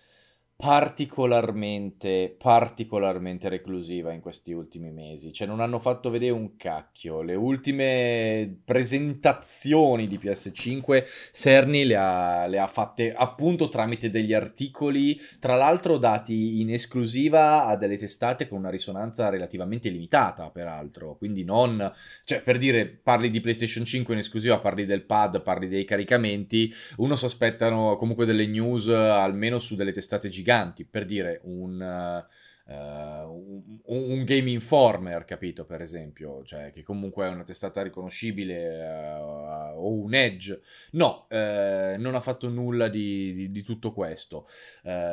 [0.60, 5.32] particolarmente, particolarmente reclusiva in questi ultimi mesi.
[5.32, 7.22] Cioè, non hanno fatto vedere un cacchio.
[7.22, 15.18] Le ultime presentazioni di PS5, Cerny le ha, le ha fatte appunto tramite degli articoli,
[15.38, 21.16] tra l'altro dati in esclusiva a delle testate con una risonanza relativamente limitata, peraltro.
[21.16, 21.90] Quindi non...
[22.24, 26.70] Cioè, per dire, parli di PlayStation 5 in esclusiva, parli del pad, parli dei caricamenti,
[26.98, 32.26] uno si aspettano comunque delle news almeno su delle testate giganti giganti, per dire un...
[32.66, 39.18] Uh, un, un, Game Informer, capito, per esempio, cioè che comunque è una testata riconoscibile
[39.18, 40.60] uh, o un Edge.
[40.92, 44.46] No, uh, non ha fatto nulla di, di, di tutto questo.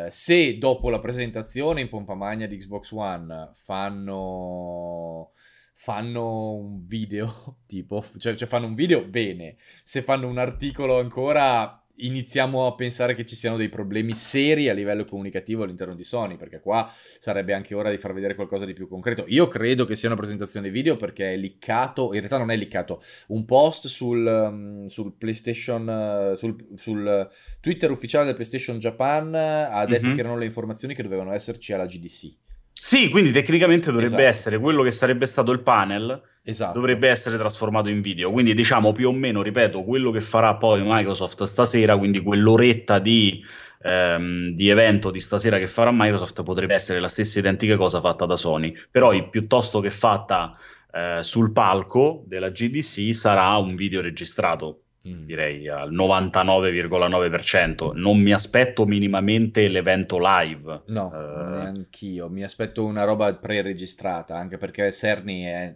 [0.09, 5.31] se dopo la presentazione in pompa magna di Xbox One fanno
[5.73, 11.81] fanno un video tipo, cioè, cioè fanno un video bene, se fanno un articolo ancora
[11.97, 16.37] iniziamo a pensare che ci siano dei problemi seri a livello comunicativo all'interno di Sony,
[16.37, 19.25] perché qua sarebbe anche ora di far vedere qualcosa di più concreto.
[19.27, 23.01] Io credo che sia una presentazione video perché è liccato, in realtà non è liccato,
[23.27, 27.29] un post sul, um, sul PlayStation, uh, sul, sul,
[27.59, 30.15] Twitter ufficiale del PlayStation Japan ha detto mm-hmm.
[30.15, 32.46] che erano le informazioni che dovevano esserci alla GDC.
[32.81, 34.23] Sì, quindi tecnicamente dovrebbe esatto.
[34.23, 36.73] essere quello che sarebbe stato il panel, esatto.
[36.73, 38.31] dovrebbe essere trasformato in video.
[38.31, 43.43] Quindi diciamo più o meno, ripeto, quello che farà poi Microsoft stasera, quindi quell'oretta di,
[43.81, 48.25] ehm, di evento di stasera che farà Microsoft potrebbe essere la stessa identica cosa fatta
[48.25, 50.57] da Sony, però piuttosto che fatta
[50.91, 54.83] eh, sul palco della GDC sarà un video registrato.
[55.25, 57.91] Direi al 99,9%.
[57.93, 60.83] Non mi aspetto minimamente l'evento live.
[60.87, 62.29] No, uh, neanch'io.
[62.29, 65.75] Mi aspetto una roba pre-registrata, anche perché Cerny è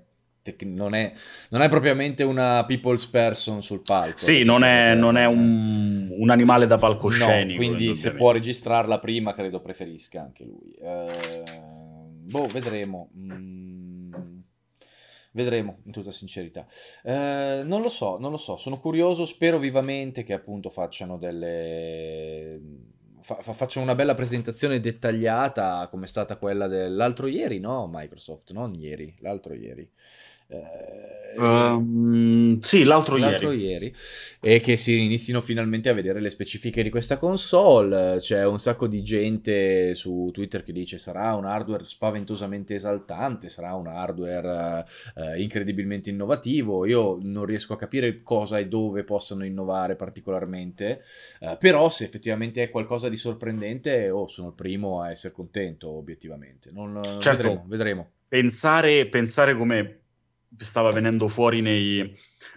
[0.64, 1.14] non è,
[1.50, 4.18] non è, propriamente una people's person sul palco.
[4.18, 7.62] Sì, non è, non è un, un, animale da palcoscenico.
[7.62, 10.76] No, quindi se può registrarla prima, credo preferisca anche lui.
[10.80, 13.12] Uh, boh, vedremo.
[13.16, 13.81] Mm,
[15.34, 16.68] Vedremo, in tutta sincerità.
[17.04, 22.60] Eh, non lo so, non lo so, sono curioso, spero vivamente che appunto facciano delle...
[23.22, 27.88] Fa, facciano una bella presentazione dettagliata come è stata quella dell'altro ieri, no?
[27.90, 29.90] Microsoft, non ieri, l'altro ieri.
[31.38, 33.86] Uh, sì, l'altro, l'altro ieri.
[33.86, 33.96] ieri.
[34.42, 38.18] E che si inizino finalmente a vedere le specifiche di questa console.
[38.20, 43.74] C'è un sacco di gente su Twitter che dice sarà un hardware spaventosamente esaltante, sarà
[43.76, 44.86] un hardware
[45.16, 46.86] uh, incredibilmente innovativo.
[46.86, 51.02] Io non riesco a capire cosa e dove possono innovare particolarmente,
[51.42, 55.90] uh, però se effettivamente è qualcosa di sorprendente, oh, sono il primo a essere contento,
[55.90, 56.72] obiettivamente.
[56.72, 57.30] Non, certo.
[57.30, 58.10] vedremo, vedremo.
[58.28, 60.01] Pensare, pensare come
[60.58, 62.16] stava venendo fuori nei,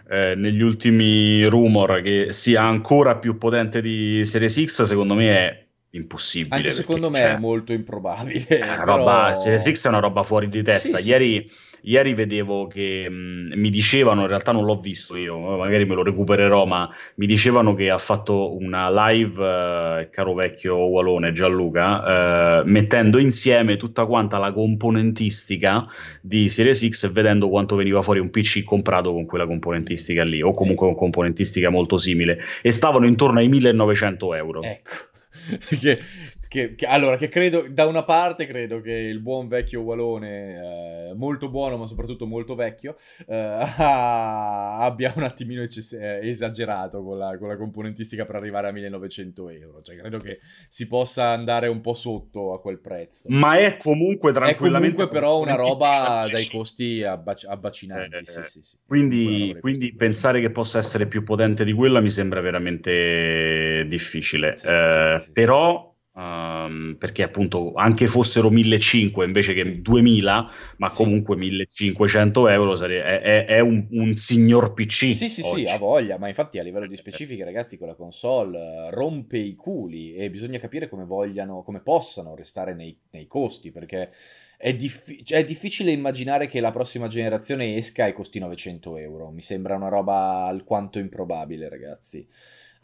[0.09, 5.67] eh, negli ultimi rumor che sia ancora più potente di Series X, secondo me è
[5.91, 6.55] impossibile.
[6.55, 8.45] Anche secondo me cioè, è molto improbabile.
[8.45, 8.97] È però...
[8.97, 10.97] roba, Series X è una roba fuori di testa.
[10.97, 11.55] Sì, ieri, sì,
[11.85, 16.03] ieri vedevo che mh, mi dicevano, in realtà non l'ho visto io, magari me lo
[16.03, 22.63] recupererò, ma mi dicevano che ha fatto una live, eh, caro vecchio Walone Gianluca, eh,
[22.65, 25.87] mettendo insieme tutta quanta la componentistica
[26.21, 30.41] di Series X e vedendo quanto veniva fuori un PC comprato con quella componentistica lì,
[30.41, 34.61] o comunque con componentistica molto simile, e stavano intorno ai 1900 euro.
[34.61, 35.13] Ecco.
[35.79, 35.99] che,
[36.47, 41.13] che, che, allora, che credo, da una parte credo che il buon vecchio Walone, eh,
[41.15, 42.95] molto buono ma soprattutto molto vecchio,
[43.27, 43.35] eh,
[43.77, 49.49] abbia un attimino ecces- eh, esagerato con la, con la, componentistica per arrivare a 1900
[49.49, 49.81] euro.
[49.81, 53.27] Cioè, credo che si possa andare un po' sotto a quel prezzo.
[53.29, 55.03] Ma è comunque tranquillamente...
[55.03, 58.15] È comunque però una roba dai costi abbac- abbacinanti.
[58.15, 58.77] Eh, sì, sì, sì.
[58.85, 64.55] Quindi, quindi pensare che possa essere più potente di quella mi sembra veramente difficile.
[64.63, 69.81] Eh, però Um, perché appunto anche fossero 1500 invece che sì.
[69.81, 71.03] 2000, ma sì.
[71.03, 75.13] comunque 1500 euro sare- è, è, è un, un, signor PC.
[75.13, 75.67] Sì, sì, oggi.
[75.67, 79.37] sì, ha voglia, ma infatti a livello di specifiche, ragazzi, con la console uh, rompe
[79.37, 84.11] i culi e bisogna capire come vogliano, come possano restare nei, nei costi, perché
[84.57, 89.31] è, diffi- cioè, è, difficile immaginare che la prossima generazione esca e costi 900 euro.
[89.31, 92.25] Mi sembra una roba alquanto improbabile, ragazzi.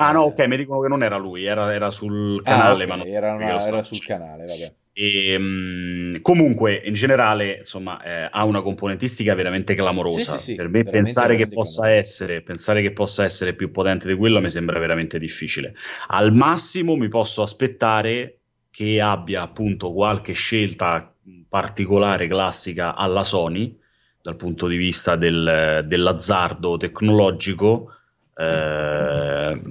[0.02, 2.84] Ah no, ok, mi dicono che non era lui, era, era sul ah, canale.
[2.84, 2.98] Ah, okay.
[2.98, 4.74] ma era, una, era sul canale, vabbè.
[4.94, 10.38] E, um, comunque, in generale, insomma, eh, ha una componentistica veramente clamorosa.
[10.38, 14.08] Sì, sì, sì, per me, pensare che, possa essere, pensare che possa essere più potente
[14.08, 15.76] di quello mi sembra veramente difficile.
[16.08, 21.14] Al massimo, mi posso aspettare che abbia appunto qualche scelta
[21.48, 23.78] particolare, classica alla Sony,
[24.22, 27.96] dal punto di vista del, dell'azzardo tecnologico
[28.36, 29.62] eh,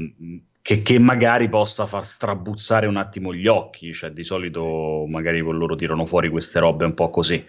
[0.62, 5.74] che, che, magari possa far strabuzzare un attimo gli occhi, cioè di solito magari loro
[5.76, 7.44] tirano fuori queste robe un po' così.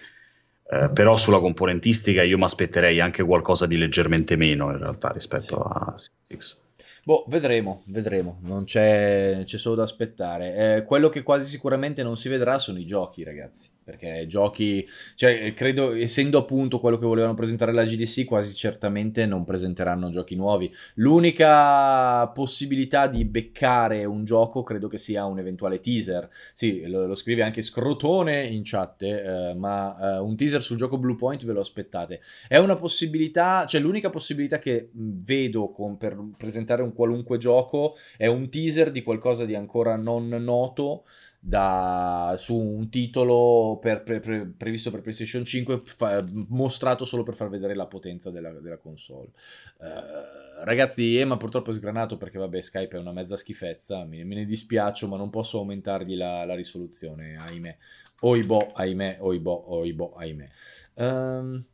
[0.74, 5.44] Eh, però sulla componentistica io mi aspetterei anche qualcosa di leggermente meno in realtà rispetto
[5.46, 5.54] sì.
[5.54, 5.94] a
[6.28, 6.62] Six.
[7.04, 10.78] Boh, vedremo, vedremo, non c'è, c'è solo da aspettare.
[10.78, 15.54] Eh, quello che quasi sicuramente non si vedrà sono i giochi, ragazzi perché giochi, cioè
[15.54, 20.74] credo, essendo appunto quello che volevano presentare la GDC, quasi certamente non presenteranno giochi nuovi.
[20.96, 26.30] L'unica possibilità di beccare un gioco credo che sia un eventuale teaser.
[26.54, 30.98] Sì, lo, lo scrive anche Scrotone in chat, eh, ma eh, un teaser sul gioco
[30.98, 32.22] Bluepoint ve lo aspettate.
[32.48, 38.28] È una possibilità, cioè l'unica possibilità che vedo con, per presentare un qualunque gioco è
[38.28, 41.04] un teaser di qualcosa di ancora non noto
[41.44, 47.36] da, su un titolo per, pre, pre, previsto per PlayStation 5 fa, mostrato solo per
[47.36, 49.30] far vedere la potenza della, della console.
[49.78, 54.36] Uh, ragazzi, Ema purtroppo è sgranato perché vabbè Skype è una mezza schifezza, me, me
[54.36, 57.78] ne dispiaccio ma non posso aumentargli la, la risoluzione, ahimè.
[58.20, 60.50] Oibo, ahimè, oibo, oibo, ahimè.
[60.94, 61.66] Um,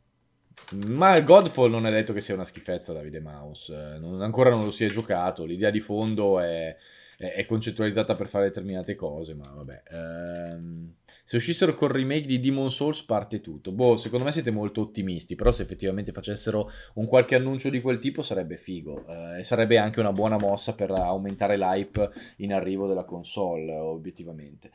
[0.86, 4.70] ma Godfall non è detto che sia una schifezza Davide Mouse, non, ancora non lo
[4.70, 6.74] si è giocato, l'idea di fondo è
[7.18, 9.82] è, concettualizzata per fare determinate cose, ma vabbè.
[9.90, 13.72] Ehm, se uscissero col remake di Demon Souls parte tutto.
[13.72, 17.98] Boh, secondo me siete molto ottimisti, però se effettivamente facessero un qualche annuncio di quel
[17.98, 22.86] tipo sarebbe figo eh, e sarebbe anche una buona mossa per aumentare l'hype in arrivo
[22.86, 24.70] della console, obiettivamente.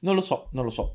[0.00, 0.94] Non lo so, non lo so.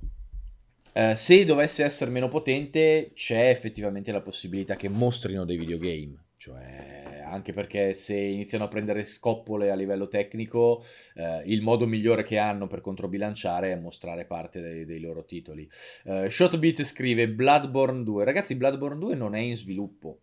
[0.96, 6.26] Uh, se dovesse essere meno potente, c'è effettivamente la possibilità che mostrino dei videogame.
[6.38, 10.84] Cioè, anche perché se iniziano a prendere scoppole a livello tecnico,
[11.16, 15.68] eh, il modo migliore che hanno per controbilanciare è mostrare parte dei, dei loro titoli.
[16.06, 18.24] Uh, Shotbeat scrive Bloodborne 2.
[18.24, 20.22] Ragazzi, Bloodborne 2 non è in sviluppo.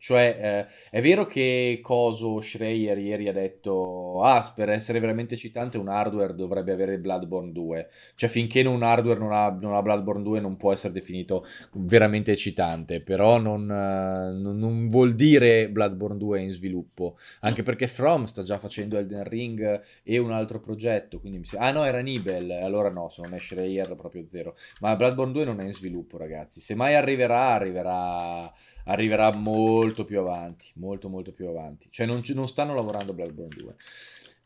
[0.00, 5.76] Cioè, eh, è vero che Coso Schreier ieri ha detto: Ah, per essere veramente citante,
[5.76, 7.90] un hardware dovrebbe avere Bloodborne 2.
[8.14, 12.32] Cioè, finché un hardware non ha, non ha Bloodborne 2, non può essere definito veramente
[12.32, 13.02] eccitante.
[13.02, 17.18] Però non, eh, non, non, vuol dire Bloodborne 2 è in sviluppo.
[17.40, 21.20] Anche perché From sta già facendo Elden Ring e un altro progetto.
[21.20, 21.56] Quindi mi si...
[21.58, 22.50] Ah, no, era Nibel.
[22.50, 24.56] Allora no, se non è Schreier, proprio zero.
[24.80, 26.62] Ma Bloodborne 2 non è in sviluppo, ragazzi.
[26.62, 28.50] Se mai arriverà, arriverà
[28.84, 31.88] arriverà molto più avanti, molto molto più avanti.
[31.90, 33.74] Cioè non, non stanno lavorando Bloodborne 2.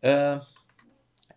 [0.00, 0.40] Uh, eh,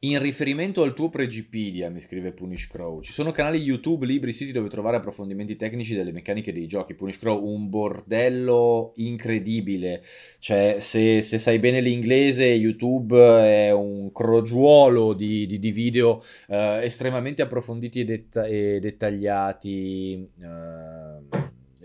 [0.02, 4.52] in riferimento al tuo Pregipedia, mi scrive Punish Crow, ci sono canali YouTube, libri, siti
[4.52, 6.94] dove trovare approfondimenti tecnici delle meccaniche dei giochi.
[6.94, 10.04] Punish Crow, un bordello incredibile.
[10.38, 16.78] Cioè, se, se sai bene l'inglese, YouTube è un crogiuolo di, di, di video uh,
[16.80, 20.30] estremamente approfonditi e, detta- e dettagliati.
[20.40, 21.07] Uh,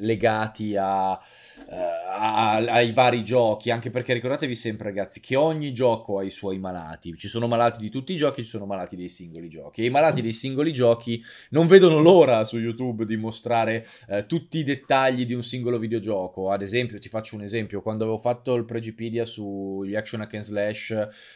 [0.03, 6.25] legati a, uh, ai vari giochi, anche perché ricordatevi sempre ragazzi che ogni gioco ha
[6.25, 9.49] i suoi malati, ci sono malati di tutti i giochi, ci sono malati dei singoli
[9.49, 9.83] giochi.
[9.83, 14.59] E i malati dei singoli giochi non vedono l'ora su YouTube di mostrare eh, tutti
[14.59, 18.55] i dettagli di un singolo videogioco, ad esempio ti faccio un esempio, quando avevo fatto
[18.55, 20.91] il Pregipedia sugli action hack and slash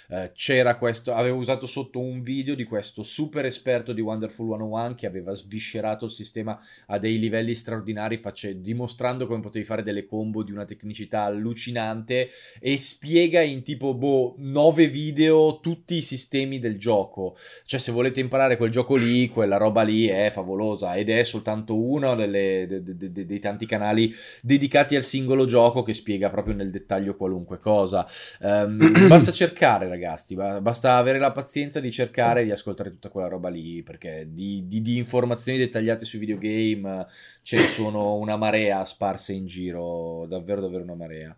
[0.08, 4.94] eh, c'era questo, avevo usato sotto un video di questo super esperto di Wonderful 101
[4.94, 10.06] che aveva sviscerato il sistema a dei livelli straordinari face, dimostrando come potevi fare delle
[10.06, 12.28] combo di una tecnicità allucinante
[12.60, 17.36] e spiega in tipo boh 9 video tutti i sistemi del gioco.
[17.64, 21.80] Cioè se volete imparare quel gioco lì, quella roba lì è favolosa ed è soltanto
[21.80, 26.54] uno delle, de, de, de, dei tanti canali dedicati al singolo gioco che spiega proprio
[26.54, 28.06] nel dettaglio qualunque cosa.
[28.40, 33.48] Um, basta cercare ragazzi, basta avere la pazienza di cercare di ascoltare tutta quella roba
[33.48, 37.06] lì perché di, di, di informazioni dettagliate sui videogame
[37.42, 38.45] ce ne sono una marea
[38.84, 41.36] sparse in giro, davvero davvero una marea.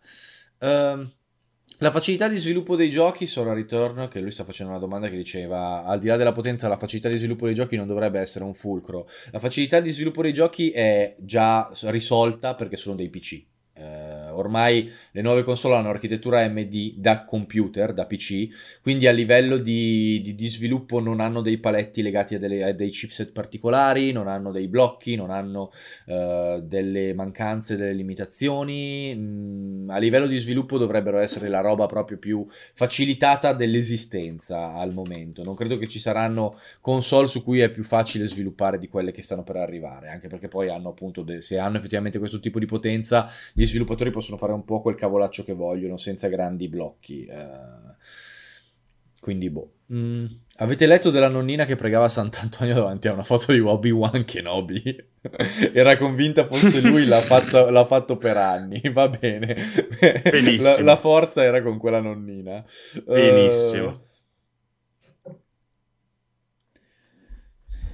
[0.60, 1.10] Um,
[1.80, 5.16] la facilità di sviluppo dei giochi, Sora Return, che lui sta facendo una domanda che
[5.16, 8.44] diceva, al di là della potenza, la facilità di sviluppo dei giochi non dovrebbe essere
[8.44, 9.08] un fulcro.
[9.30, 13.44] La facilità di sviluppo dei giochi è già risolta perché sono dei PC.
[13.74, 14.07] Eh,
[14.40, 18.48] ormai le nuove console hanno architettura AMD da computer, da PC,
[18.82, 22.72] quindi a livello di, di, di sviluppo non hanno dei paletti legati a, delle, a,
[22.72, 25.70] dei chipset particolari, non hanno dei blocchi, non hanno
[26.06, 29.14] uh, delle mancanze, delle limitazioni.
[29.14, 35.42] Mm, a livello di sviluppo dovrebbero essere la roba proprio più facilitata dell'esistenza al momento.
[35.42, 39.22] Non credo che ci saranno console su cui è più facile sviluppare di quelle che
[39.22, 42.66] stanno per arrivare, anche perché poi hanno appunto, de- se hanno effettivamente questo tipo di
[42.66, 47.24] potenza, gli sviluppatori possono fare un po' quel cavolaccio che vogliono senza grandi blocchi.
[47.24, 47.96] Eh,
[49.20, 49.72] quindi, boh.
[49.92, 50.26] Mm.
[50.58, 54.82] Avete letto della nonnina che pregava Sant'Antonio davanti a una foto di Obi-Wan Kenobi?
[55.72, 58.80] Era convinta fosse lui, l'ha fatto, l'ha fatto per anni.
[58.92, 59.56] Va bene.
[60.58, 62.64] La, la, forza era con quella nonnina.
[63.04, 63.88] Benissimo.
[65.22, 65.36] Uh,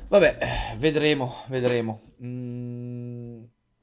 [0.08, 0.38] vabbè,
[0.78, 2.00] vedremo, vedremo.
[2.22, 2.83] Mm.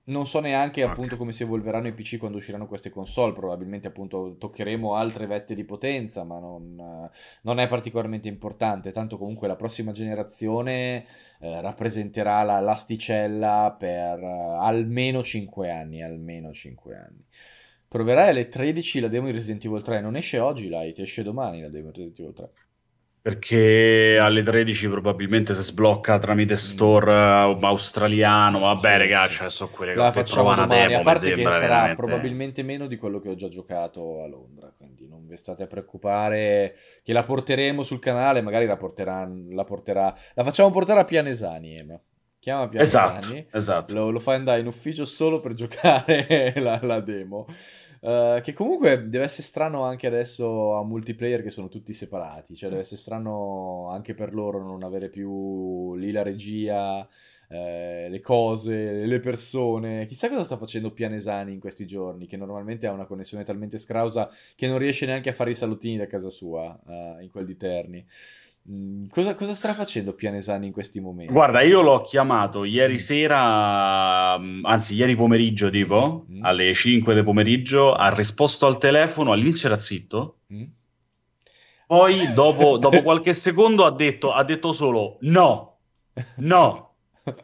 [0.04, 0.92] Non so neanche okay.
[0.92, 5.54] appunto come si evolveranno i PC quando usciranno queste console, probabilmente appunto toccheremo altre vette
[5.54, 7.10] di potenza, ma non,
[7.44, 11.06] non è particolarmente importante, tanto comunque la prossima generazione
[11.40, 17.24] eh, rappresenterà la, l'asticella per eh, almeno 5 anni, almeno 5 anni.
[17.88, 21.62] Proverai alle 13 la demo di Resident Evil 3, non esce oggi Light, esce domani
[21.62, 22.52] la demo di Resident Evil 3
[23.22, 28.60] perché alle 13 probabilmente si sblocca tramite store uh, australiano.
[28.60, 29.38] Vabbè, sì, sì.
[29.38, 31.96] cioè, so quelle la che facciamo domani, demo, a parte che sarà veramente...
[31.96, 35.68] probabilmente meno di quello che ho già giocato a Londra, quindi non vi state a
[35.68, 40.16] preoccupare che la porteremo sul canale, magari la, porterà, la, porterà...
[40.34, 42.00] la facciamo portare a Pianesani, Ema.
[42.40, 43.94] Chiama Pianesani, esatto, esatto.
[43.94, 47.46] Lo, lo fa andare in ufficio solo per giocare la, la demo.
[48.04, 52.70] Uh, che comunque deve essere strano anche adesso a multiplayer che sono tutti separati, cioè
[52.70, 57.08] deve essere strano anche per loro non avere più lì la regia,
[57.48, 60.08] eh, le cose, le persone.
[60.08, 64.32] Chissà cosa sta facendo Pianesani in questi giorni, che normalmente ha una connessione talmente scrausa
[64.56, 67.56] che non riesce neanche a fare i salutini da casa sua uh, in quel di
[67.56, 68.04] Terni.
[68.70, 71.34] Mm, cosa, cosa, starà facendo Pianesani in questi momenti?
[71.34, 72.98] Guarda, io l'ho chiamato ieri mm.
[72.98, 76.46] sera, mm, anzi ieri pomeriggio tipo, mm.
[76.46, 80.64] alle 5 del pomeriggio, ha risposto al telefono, all'inizio era zitto, mm.
[81.88, 85.78] poi dopo, dopo, qualche secondo ha detto, ha detto solo no,
[86.38, 86.94] no,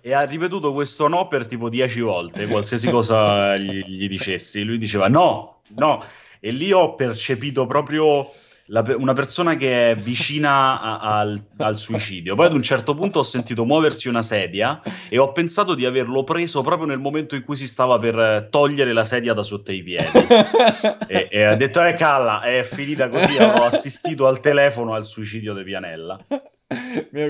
[0.02, 4.78] e ha ripetuto questo no per tipo 10 volte, qualsiasi cosa gli, gli dicessi, lui
[4.78, 6.04] diceva no, no,
[6.40, 8.30] e lì ho percepito proprio
[8.68, 12.36] la, una persona che è vicina a, al, al, suicidio.
[12.36, 16.24] Poi ad un certo punto ho sentito muoversi una sedia e ho pensato di averlo
[16.24, 19.84] preso proprio nel momento in cui si stava per togliere la sedia da sotto i
[19.84, 20.10] piedi.
[21.08, 23.38] e, e ha detto: Eh, calla, è finita così.
[23.38, 26.18] Ho assistito al telefono al suicidio di Pianella.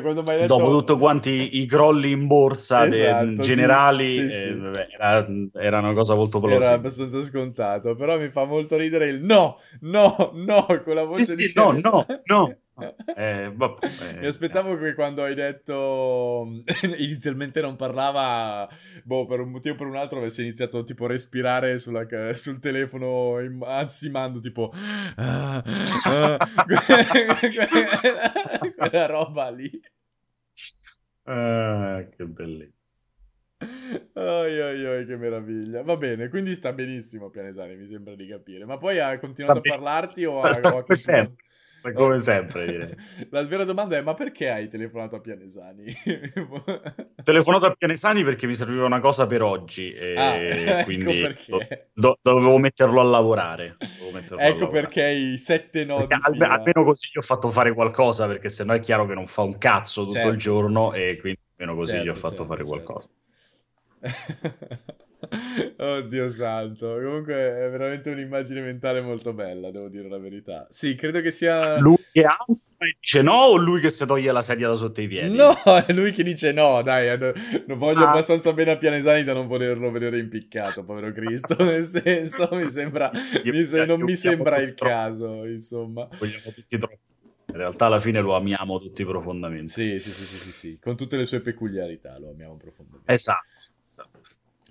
[0.01, 0.47] Quando detto...
[0.47, 4.47] Dopo tutto quanti i crolli in borsa esatto, generali, sì, sì.
[4.47, 6.65] Eh, vabbè, era, era, una cosa molto plausibile.
[6.65, 11.25] Era abbastanza scontato, però mi fa molto ridere il no, no, no, con la voce
[11.25, 12.57] sì, di sì, no, no, no.
[12.79, 16.61] Eh, vabbè, eh, Mi aspettavo che quando hai detto
[16.97, 18.69] inizialmente non parlava,
[19.03, 22.59] boh, per un motivo o per un altro avesse iniziato tipo a respirare sulla, sul
[22.59, 24.71] telefono ansimando tipo
[25.15, 25.63] ah,
[26.03, 26.37] ah,
[28.77, 29.81] quella roba lì.
[31.23, 32.75] Ah, che bellezza.
[34.13, 35.81] Oi, oi, oi, che meraviglia.
[35.81, 38.65] Va bene, quindi sta benissimo Pianesani, mi sembra di capire.
[38.65, 40.83] Ma poi ha continuato sta a parlarti o sta, ha,
[41.79, 42.95] sta, come sempre direi.
[43.31, 45.85] La vera domanda è: ma perché hai telefonato a Pianesani?
[46.49, 46.63] Ho
[47.23, 51.59] telefonato a Pianesani perché mi serviva una cosa per oggi e ah, ecco quindi do,
[51.93, 53.77] do, dovevo metterlo a lavorare.
[54.13, 54.69] Metterlo ecco a lavorare.
[54.69, 56.13] perché i sette nodi.
[56.13, 59.41] Al, almeno così gli ho fatto fare qualcosa perché sennò è chiaro che non fa
[59.41, 60.29] un cazzo tutto certo.
[60.29, 62.83] il giorno e quindi almeno così certo, gli ho fatto certo, fare certo.
[62.83, 63.09] qualcosa.
[65.77, 70.67] Oddio santo, comunque è veramente un'immagine mentale molto bella, devo dire la verità.
[70.69, 71.79] Sì, credo che sia...
[71.79, 72.37] Lui che ha
[72.99, 75.35] dice no o lui che si toglie la sedia da sotto i piedi?
[75.35, 75.55] No,
[75.85, 78.09] è lui che dice no, dai, lo voglio ah.
[78.09, 83.11] abbastanza bene a Pianesani da non volerlo vedere impiccato, povero Cristo, nel senso, mi sembra,
[83.43, 83.85] mi se...
[83.85, 86.07] non mi sembra il caso, insomma.
[86.17, 86.99] Vogliamo tutti troppo.
[87.49, 89.71] In realtà alla fine lo amiamo tutti profondamente.
[89.71, 90.79] Sì, sì, sì, sì, sì, sì.
[90.79, 93.11] con tutte le sue peculiarità lo amiamo profondamente.
[93.11, 93.45] Esatto.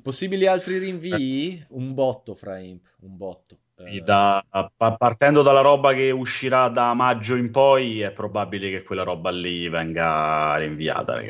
[0.07, 1.67] Possibili altri rinvii?
[1.71, 3.59] Un botto fra Imp, un botto.
[3.67, 4.41] Sì, da,
[4.77, 9.69] partendo dalla roba che uscirà da maggio in poi, è probabile che quella roba lì
[9.69, 11.21] venga rinviata.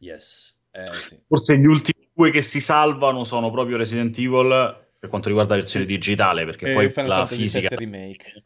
[0.00, 0.58] Yes.
[0.72, 1.22] Eh, sì.
[1.28, 5.60] Forse gli ultimi due che si salvano sono proprio Resident Evil per quanto riguarda la
[5.60, 8.42] versione digitale, perché e poi Final la Fantasy fisica remake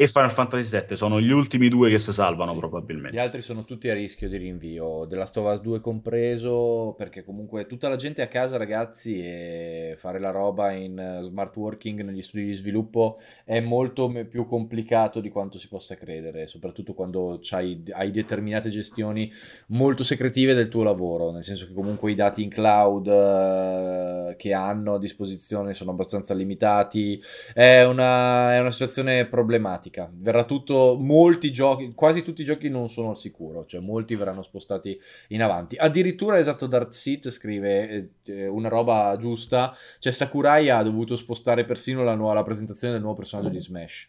[0.00, 2.58] e Final Fantasy VII sono gli ultimi due che si salvano sì.
[2.58, 3.16] probabilmente.
[3.16, 7.88] Gli altri sono tutti a rischio di rinvio, della Stovaz 2 compreso, perché comunque tutta
[7.88, 12.54] la gente a casa ragazzi e fare la roba in smart working negli studi di
[12.54, 18.68] sviluppo è molto più complicato di quanto si possa credere, soprattutto quando hai, hai determinate
[18.68, 19.28] gestioni
[19.68, 24.52] molto secretive del tuo lavoro, nel senso che comunque i dati in cloud uh, che
[24.52, 27.20] hanno a disposizione sono abbastanza limitati,
[27.52, 30.10] è una, è una situazione problematica pratica.
[30.12, 34.42] Verrà tutto, molti giochi, quasi tutti i giochi non sono al sicuro, cioè molti verranno
[34.42, 35.76] spostati in avanti.
[35.76, 42.04] Addirittura, esatto, Dark Seat scrive eh, una roba giusta, cioè Sakurai ha dovuto spostare persino
[42.04, 44.08] la, nuova, la presentazione del nuovo personaggio di Smash.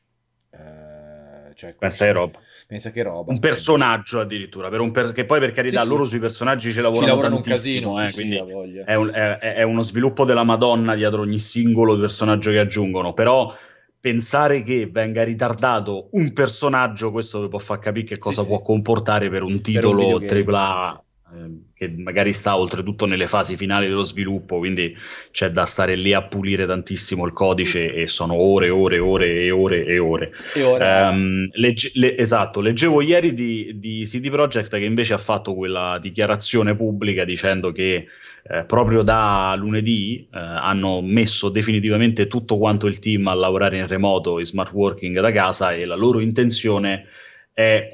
[0.52, 2.40] Eh, cioè, pensa che roba.
[2.68, 3.32] Pensa che roba.
[3.32, 5.12] Un personaggio addirittura, per un per...
[5.12, 6.12] che poi per carità sì, loro sì.
[6.12, 8.38] sui personaggi ci lavorano, lavorano un casino, eh, quindi
[8.86, 13.54] è, un, è, è, uno sviluppo della Madonna dietro ogni singolo personaggio che aggiungono, però
[14.00, 18.58] pensare che venga ritardato un personaggio, questo vi può far capire che cosa sì, può
[18.58, 18.64] sì.
[18.64, 23.88] comportare per un titolo per un AAA eh, che magari sta oltretutto nelle fasi finali
[23.88, 24.95] dello sviluppo, quindi
[25.32, 29.00] c'è da stare lì a pulire tantissimo il codice e sono ore e ore e
[29.00, 30.32] ore e ore e ore.
[30.56, 31.10] E ora...
[31.10, 36.00] um, legge- le- esatto, leggevo ieri di, di CD Projekt che invece ha fatto quella
[36.02, 38.08] dichiarazione pubblica dicendo che
[38.52, 43.88] eh, proprio da lunedì eh, hanno messo definitivamente tutto quanto il team a lavorare in
[43.88, 47.06] remoto, in smart working da casa e la loro intenzione è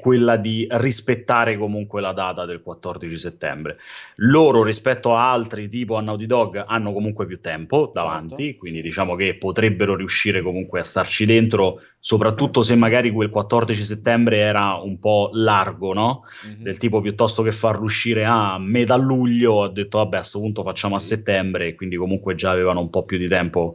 [0.00, 3.78] quella di rispettare comunque la data del 14 settembre.
[4.16, 8.58] Loro rispetto a altri tipo a Naughty Dog hanno comunque più tempo davanti, certo.
[8.58, 14.38] quindi diciamo che potrebbero riuscire comunque a starci dentro, soprattutto se magari quel 14 settembre
[14.38, 16.22] era un po' largo, no?
[16.46, 16.62] Mm-hmm.
[16.62, 20.62] Del tipo piuttosto che farlo uscire a metà luglio, ha detto vabbè a questo punto
[20.62, 21.12] facciamo sì.
[21.12, 23.74] a settembre, quindi comunque già avevano un po' più di tempo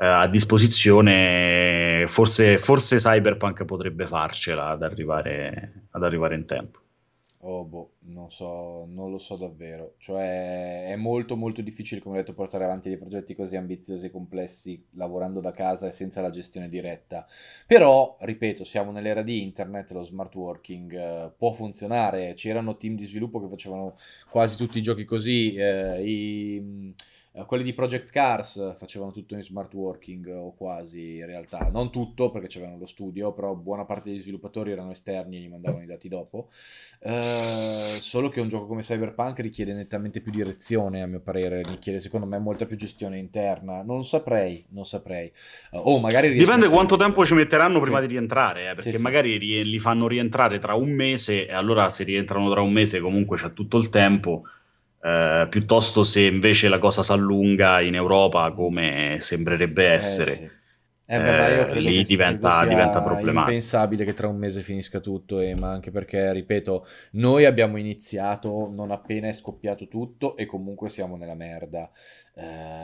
[0.00, 1.12] eh, a disposizione,
[2.08, 6.80] forse, forse Cyberpunk potrebbe farcela ad arrivare, ad arrivare in tempo.
[7.42, 9.94] Oh, boh, non so, non lo so davvero.
[9.98, 14.10] Cioè, è molto, molto difficile, come ho detto, portare avanti dei progetti così ambiziosi e
[14.10, 17.24] complessi lavorando da casa e senza la gestione diretta.
[17.64, 22.34] Però, ripeto, siamo nell'era di internet, lo smart working eh, può funzionare.
[22.34, 23.96] C'erano team di sviluppo che facevano
[24.28, 25.54] quasi tutti i giochi così.
[25.54, 26.94] Eh, i
[27.46, 32.30] quelli di Project Cars facevano tutto in smart working o quasi in realtà, non tutto
[32.30, 35.86] perché c'erano lo studio, però buona parte degli sviluppatori erano esterni e gli mandavano i
[35.86, 36.48] dati dopo.
[37.00, 42.00] Uh, solo che un gioco come Cyberpunk richiede nettamente più direzione, a mio parere, richiede
[42.00, 43.82] secondo me molta più gestione interna.
[43.82, 45.30] Non saprei, non saprei.
[45.72, 48.06] Uh, oh, magari Dipende quanto tempo ci metteranno prima sì.
[48.06, 49.64] di rientrare, eh, perché sì, magari sì.
[49.64, 53.52] li fanno rientrare tra un mese e allora se rientrano tra un mese comunque c'è
[53.52, 54.42] tutto il tempo
[55.00, 60.30] eh, piuttosto se invece la cosa si allunga in Europa come sembrerebbe eh, essere.
[60.30, 60.50] Eh, sì.
[61.10, 63.46] Eh beh, eh, lì diventa, diventa problematico.
[63.46, 67.78] È impensabile che tra un mese finisca tutto, eh, ma anche perché, ripeto, noi abbiamo
[67.78, 71.90] iniziato non appena è scoppiato tutto e comunque siamo nella merda.
[72.38, 72.78] Eh...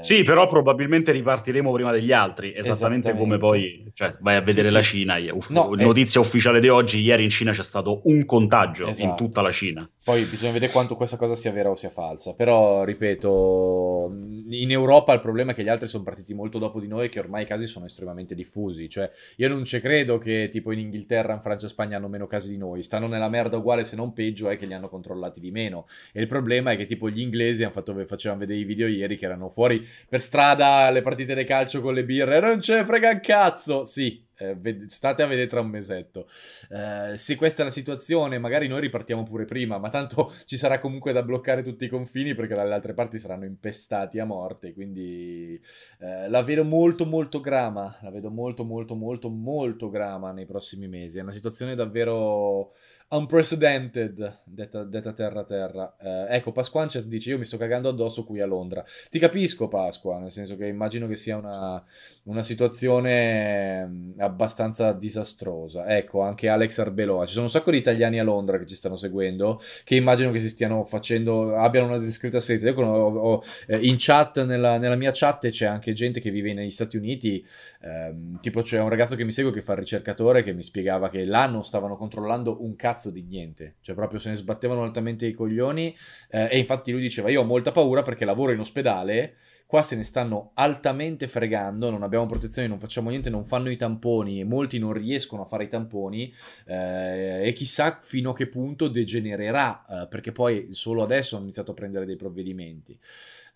[0.00, 3.12] Sì, però probabilmente ripartiremo prima degli altri, esattamente, esattamente.
[3.12, 5.16] come poi cioè, vai a vedere sì, la Cina.
[5.32, 6.24] Uff- no, notizia è...
[6.24, 9.08] ufficiale di oggi, ieri in Cina c'è stato un contagio esatto.
[9.08, 9.88] in tutta la Cina.
[10.02, 14.10] Poi bisogna vedere quanto questa cosa sia vera o sia falsa, però ripeto,
[14.48, 17.08] in Europa il problema è che gli altri sono partiti molto dopo di noi e
[17.10, 20.78] che ormai i casi sono estremamente diffusi, cioè io non ci credo che tipo in
[20.78, 23.94] Inghilterra, in Francia e Spagna hanno meno casi di noi, stanno nella merda uguale se
[23.96, 27.10] non peggio è che li hanno controllati di meno e il problema è che tipo
[27.10, 30.90] gli inglesi hanno fatto, facevano vedere i video video ieri che erano fuori per strada
[30.90, 32.40] le partite di calcio con le birre.
[32.40, 33.84] Non ce ne frega un cazzo.
[33.84, 34.56] Sì, eh,
[34.88, 36.26] state a vedere tra un mesetto.
[36.70, 40.80] Eh, se questa è la situazione, magari noi ripartiamo pure prima, ma tanto ci sarà
[40.80, 45.60] comunque da bloccare tutti i confini perché dalle altre parti saranno impestati a morte, quindi
[46.00, 50.88] eh, la vedo molto molto grama, la vedo molto molto molto molto grama nei prossimi
[50.88, 51.18] mesi.
[51.18, 52.72] È una situazione davvero
[53.12, 55.96] unprecedented, detta, detta terra terra.
[56.00, 58.84] Eh, ecco, Pasquancet dice, io mi sto cagando addosso qui a Londra.
[59.08, 61.82] Ti capisco, Pasqua, nel senso che immagino che sia una,
[62.24, 65.86] una situazione mm, abbastanza disastrosa.
[65.88, 67.26] Ecco, anche Alex Arbeloa.
[67.26, 70.38] Ci sono un sacco di italiani a Londra che ci stanno seguendo, che immagino che
[70.38, 72.70] si stiano facendo, abbiano una descritta serie.
[72.70, 76.52] Io ho, ho, eh, in chat, nella, nella, mia chat c'è anche gente che vive
[76.52, 77.44] negli Stati Uniti,
[77.82, 81.08] ehm, tipo c'è un ragazzo che mi segue che fa il ricercatore che mi spiegava
[81.08, 85.24] che l'anno stavano controllando un cazzo cazzo di niente, cioè proprio se ne sbattevano altamente
[85.24, 85.96] i coglioni
[86.28, 89.96] eh, e infatti lui diceva io ho molta paura perché lavoro in ospedale, qua se
[89.96, 94.44] ne stanno altamente fregando, non abbiamo protezione, non facciamo niente, non fanno i tamponi e
[94.44, 96.32] molti non riescono a fare i tamponi
[96.66, 101.70] eh, e chissà fino a che punto degenererà eh, perché poi solo adesso hanno iniziato
[101.70, 102.98] a prendere dei provvedimenti.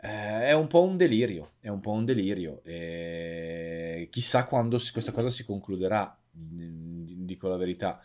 [0.00, 5.12] Eh, è un po' un delirio, è un po' un delirio e chissà quando questa
[5.12, 8.00] cosa si concluderà, dico la verità.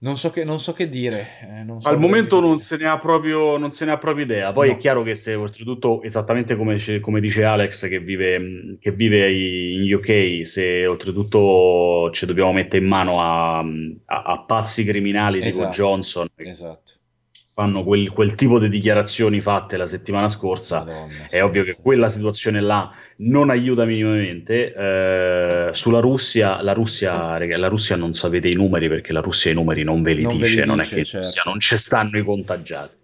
[0.00, 1.26] Non so che, non so che dire.
[1.42, 4.52] Eh, so Al momento non se, proprio, non se, ne ha proprio, idea.
[4.52, 4.74] Poi no.
[4.74, 9.92] è chiaro che se oltretutto, esattamente come, come dice Alex, che vive, che vive, in
[9.92, 15.70] UK, se oltretutto ci dobbiamo mettere in mano a, a, a pazzi criminali esatto.
[15.70, 16.97] tipo Johnson, esatto
[17.58, 21.74] fanno quel, quel, tipo di dichiarazioni fatte la settimana scorsa, Madonna, è sì, ovvio che
[21.74, 24.72] quella situazione là non aiuta minimamente.
[24.72, 29.54] Eh, sulla Russia, la Russia, la Russia non sapete i numeri perché la Russia i
[29.54, 31.26] numeri non ve li non dice, non dice, è che certo.
[31.26, 32.94] Russia, non ci stanno i contagiati.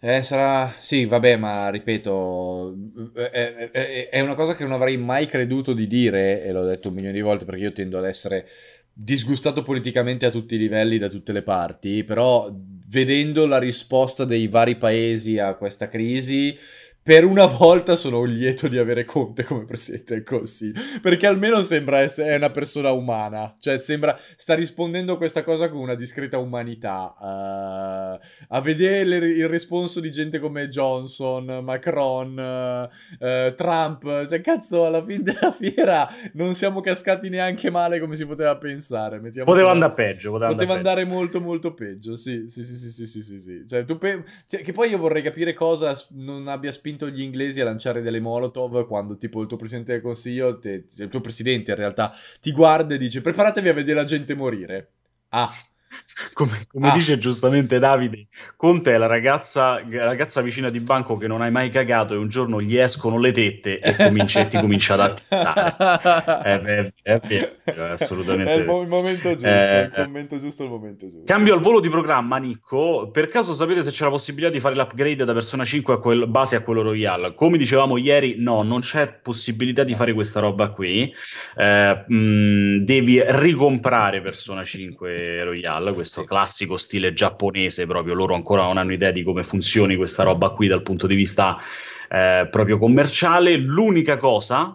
[0.00, 0.74] Eh, sarà...
[0.78, 2.76] Sì, vabbè, ma ripeto,
[3.14, 6.88] è, è, è, una cosa che non avrei mai creduto di dire, e l'ho detto
[6.88, 8.46] un milione di volte perché io tendo ad essere
[8.92, 12.52] disgustato politicamente a tutti i livelli da tutte le parti, però
[12.88, 16.56] vedendo la risposta dei vari paesi a questa crisi
[17.08, 22.00] per una volta sono lieto di avere Conte come presidente del Consiglio, perché almeno sembra
[22.00, 27.14] essere una persona umana, cioè sembra sta rispondendo a questa cosa con una discreta umanità.
[27.18, 35.02] Uh, a vedere il responso di gente come Johnson, Macron, uh, Trump, cioè cazzo, alla
[35.02, 39.18] fine della fiera non siamo cascati neanche male come si poteva pensare.
[39.46, 43.06] Poteva andare peggio, poteva, poteva andare, andare molto molto peggio, sì, sì, sì, sì, sì,
[43.06, 43.64] sì, sì, sì.
[43.66, 47.22] Cioè, tu pe- cioè, che poi io vorrei capire cosa non abbia spinto spinto gli
[47.22, 51.20] inglesi a lanciare delle molotov quando tipo il tuo presidente del consiglio, te, il tuo
[51.20, 54.90] presidente in realtà, ti guarda e dice preparatevi a vedere la gente morire.
[55.28, 55.50] Ah,
[56.32, 56.92] come, come ah.
[56.92, 58.26] dice giustamente Davide,
[58.56, 62.16] Conte è la ragazza, la ragazza, vicina di banco che non hai mai cagato e
[62.16, 65.76] un giorno gli escono le tette e, comincia, e ti comincia ad attizzare.
[66.42, 68.52] è, è, è, è, assolutamente.
[68.52, 71.24] È il, mo- il momento giusto, eh, il momento giusto, il momento giusto.
[71.24, 73.10] Cambio al volo di programma, Nicco.
[73.12, 76.26] Per caso sapete se c'è la possibilità di fare l'upgrade da Persona 5 a quel,
[76.28, 77.34] base a quello Royale?
[77.34, 81.12] Come dicevamo ieri, no, non c'è possibilità di fare questa roba qui.
[81.56, 88.62] Eh, mh, devi ricomprare Persona 5 Royale, questo questo classico stile giapponese, proprio loro ancora
[88.62, 91.58] non hanno idea di come funzioni questa roba qui dal punto di vista
[92.10, 93.56] eh, proprio commerciale.
[93.56, 94.74] L'unica cosa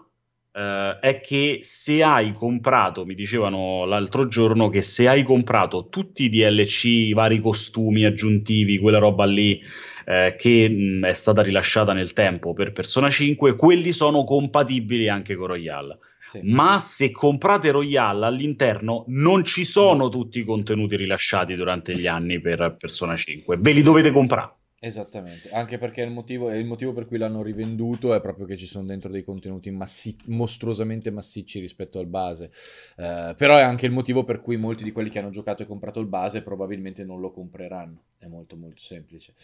[0.55, 6.25] Uh, è che se hai comprato, mi dicevano l'altro giorno, che se hai comprato tutti
[6.25, 9.59] i DLC, i vari costumi aggiuntivi, quella roba lì
[10.05, 15.33] uh, che mh, è stata rilasciata nel tempo per Persona 5, quelli sono compatibili anche
[15.33, 15.97] con Royale.
[16.33, 16.41] Sì.
[16.49, 22.41] Ma se comprate Royale all'interno non ci sono tutti i contenuti rilasciati durante gli anni
[22.41, 24.55] per Persona 5, ve li dovete comprare.
[24.79, 28.65] Esattamente, anche perché il motivo, il motivo, per cui l'hanno rivenduto è proprio che ci
[28.65, 32.51] sono dentro dei contenuti massi- mostruosamente massicci rispetto al base.
[32.97, 35.67] Uh, però è anche il motivo per cui molti di quelli che hanno giocato e
[35.67, 38.05] comprato il base probabilmente non lo compreranno.
[38.17, 39.35] È molto molto semplice.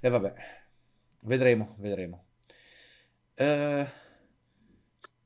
[0.00, 0.32] E vabbè,
[1.20, 2.24] vedremo, vedremo.
[3.36, 4.06] Uh...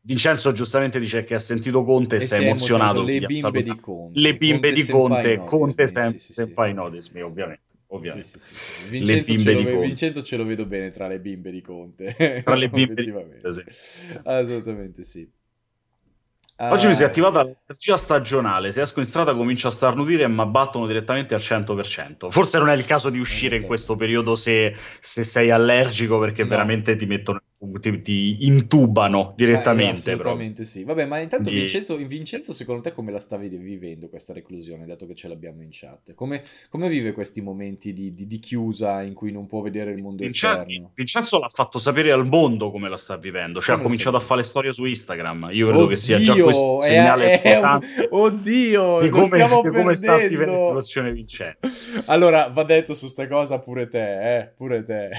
[0.05, 3.03] Vincenzo giustamente dice che ha sentito Conte e, e si è emozionato.
[3.03, 4.18] Le bimbe di Conte.
[4.18, 6.72] Le bimbe Conte di Conte, Conte sempre sì, sì, sì.
[6.72, 7.62] notice me, ovviamente.
[7.88, 8.26] ovviamente.
[8.26, 8.90] Sì, sì.
[8.90, 12.42] Vincenzo, ce ve- Vincenzo, ce lo vedo bene tra le bimbe di Conte.
[12.44, 13.64] Tra le bimbe di Conte.
[14.24, 15.30] Assolutamente sì.
[16.57, 17.09] Oggi mi si è ah.
[17.09, 18.72] attivata l'energia stagionale.
[18.72, 22.28] Se esco in strada comincio a starnutire mi abbattono direttamente al 100%.
[22.28, 26.42] Forse non è il caso di uscire in questo periodo se, se sei allergico perché
[26.42, 26.48] no.
[26.48, 27.40] veramente ti mettono
[27.80, 30.10] ti, ti intubano direttamente.
[30.10, 30.84] Eh, assolutamente sì.
[30.84, 31.60] Vabbè, ma intanto Quindi...
[31.60, 35.68] Vincenzo, Vincenzo, secondo te come la stavi vivendo questa reclusione, dato che ce l'abbiamo in
[35.70, 36.14] chat?
[36.14, 40.02] Come, come vive questi momenti di, di, di, chiusa in cui non può vedere il
[40.02, 40.90] mondo Vincenzo, esterno?
[40.94, 44.20] Vincenzo l'ha fatto sapere al mondo come la sta vivendo, cioè come ha cominciato a
[44.20, 45.50] fare le storie su Instagram.
[45.52, 47.80] Io credo oddio, che sia già questo segnale è, è un...
[48.10, 51.58] Oddio, di come, di come sta vivendo la situazione Vincenzo.
[52.06, 55.10] Allora, va detto su sta cosa pure te, eh, pure te.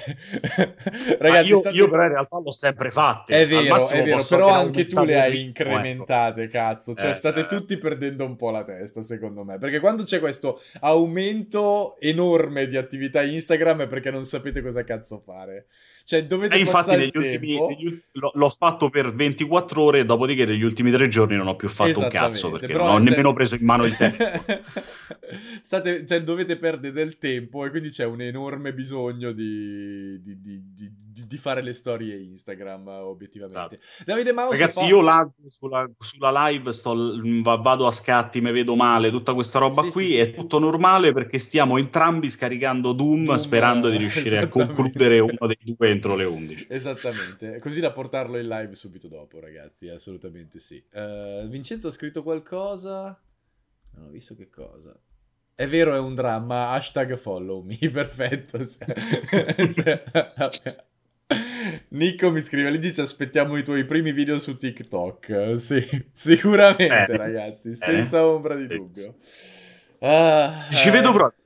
[1.19, 1.75] Ragazzi, io, state...
[1.75, 3.41] io però in realtà l'ho sempre fatte.
[3.41, 6.51] È vero, è vero, però anche tu le hai incrementate, ecco.
[6.51, 6.93] cazzo.
[6.95, 7.45] Cioè, eh, state eh.
[7.45, 9.57] tutti perdendo un po' la testa, secondo me.
[9.57, 15.19] Perché quando c'è questo aumento enorme di attività Instagram è perché non sapete cosa cazzo
[15.19, 15.67] fare.
[16.05, 20.91] Cioè, dovete eh, infatti, negli ultimi, negli, l'ho fatto per 24 ore, dopodiché negli ultimi
[20.91, 23.03] tre giorni non ho più fatto un cazzo perché non ho cioè...
[23.03, 24.23] nemmeno preso in mano il tempo.
[25.61, 30.61] State, cioè, dovete perdere del tempo e quindi c'è un enorme bisogno di, di, di,
[30.73, 33.79] di fare le storie Instagram, obiettivamente.
[33.79, 34.03] Esatto.
[34.05, 36.95] Davide Mouse Ragazzi, io là, sulla, sulla, live sto,
[37.41, 40.33] vado a scatti, mi vedo male, tutta questa roba sì, qui sì, è sì.
[40.33, 45.59] tutto normale perché stiamo entrambi scaricando Doom, Doom sperando di riuscire a concludere uno dei
[45.61, 46.67] due entro le 11.
[46.69, 50.83] Esattamente, così da portarlo in live subito dopo, ragazzi, assolutamente sì.
[50.91, 53.19] Uh, Vincenzo ha scritto qualcosa?
[53.95, 54.97] Non ho visto che cosa.
[55.55, 56.69] È vero, è un dramma.
[56.69, 58.65] Hashtag follow me, perfetto.
[58.65, 60.03] cioè,
[61.89, 65.55] Nico mi scrive, lì ci aspettiamo i tuoi primi video su TikTok.
[65.57, 67.75] Sì, sicuramente, eh, ragazzi, eh.
[67.75, 69.15] senza ombra di dubbio.
[69.99, 70.91] Ah, Ci eh.
[70.91, 71.41] vedo proprio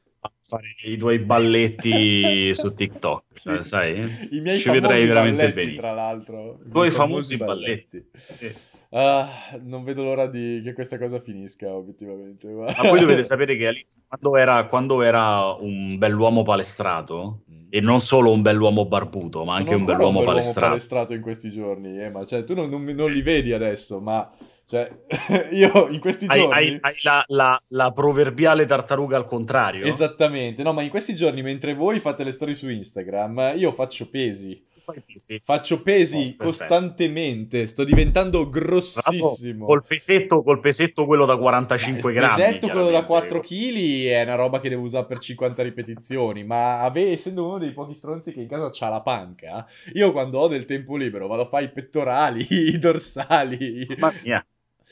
[0.48, 3.58] fare i tuoi balletti su TikTok, sì.
[3.64, 4.30] sai?
[4.32, 5.82] I miei Ci vedrei veramente benissimo.
[5.82, 7.98] Tra l'altro, i tuoi famosi, famosi balletti.
[7.98, 8.10] balletti.
[8.18, 8.56] Sì.
[8.92, 9.28] Ah,
[9.64, 10.62] non vedo l'ora di...
[10.64, 12.48] che questa cosa finisca, obiettivamente.
[12.48, 17.68] Ma voi dovete sapere che quando era, quando era un bell'uomo palestrato, mm.
[17.70, 20.68] e non solo un bell'uomo barbuto, ma Sono anche un bell'uomo, un bell'uomo palestrato.
[20.68, 24.32] palestrato in questi giorni, eh, ma cioè, tu non, non, non li vedi adesso, ma
[24.70, 24.92] cioè,
[25.52, 26.52] io in questi giorni...
[26.52, 29.86] Hai, hai, hai la, la, la, proverbiale tartaruga al contrario.
[29.86, 30.62] Esattamente.
[30.62, 34.62] No, ma in questi giorni, mentre voi fate le storie su Instagram, io faccio pesi.
[35.06, 35.42] Pesi.
[35.44, 37.68] Faccio pesi oh, costantemente.
[37.68, 39.66] Sto diventando grossissimo.
[39.66, 42.42] Col pesetto, col pesetto quello da 45 grammi.
[42.42, 46.44] Il pesetto quello da 4 kg è una roba che devo usare per 50 ripetizioni.
[46.44, 50.40] Ma ave, essendo uno dei pochi stronzi che in casa c'ha la panca, io quando
[50.40, 53.86] ho del tempo libero vado a fare i pettorali, i dorsali.
[53.98, 54.46] Mamma mia.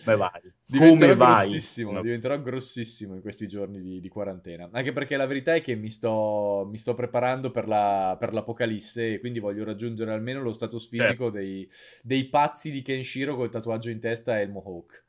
[0.03, 0.41] Come vai?
[0.65, 2.01] Diventerò Come grossissimo, vai?
[2.01, 4.69] diventerò grossissimo in questi giorni di, di, quarantena.
[4.71, 9.13] Anche perché la verità è che mi sto, mi sto preparando per, la, per, l'apocalisse
[9.13, 11.29] e quindi voglio raggiungere almeno lo status fisico certo.
[11.29, 11.69] dei,
[12.01, 15.03] dei, pazzi di Kenshiro col tatuaggio in testa e il mohawk.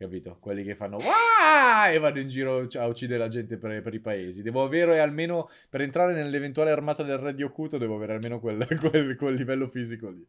[0.00, 0.38] Capito?
[0.40, 1.90] Quelli che fanno Wah!
[1.90, 4.40] e vanno in giro a uccidere la gente per, per, i paesi.
[4.40, 8.64] Devo avere almeno, per entrare nell'eventuale armata del Re di Okuto, devo avere almeno quel,
[8.80, 10.24] quel, quel livello fisico lì.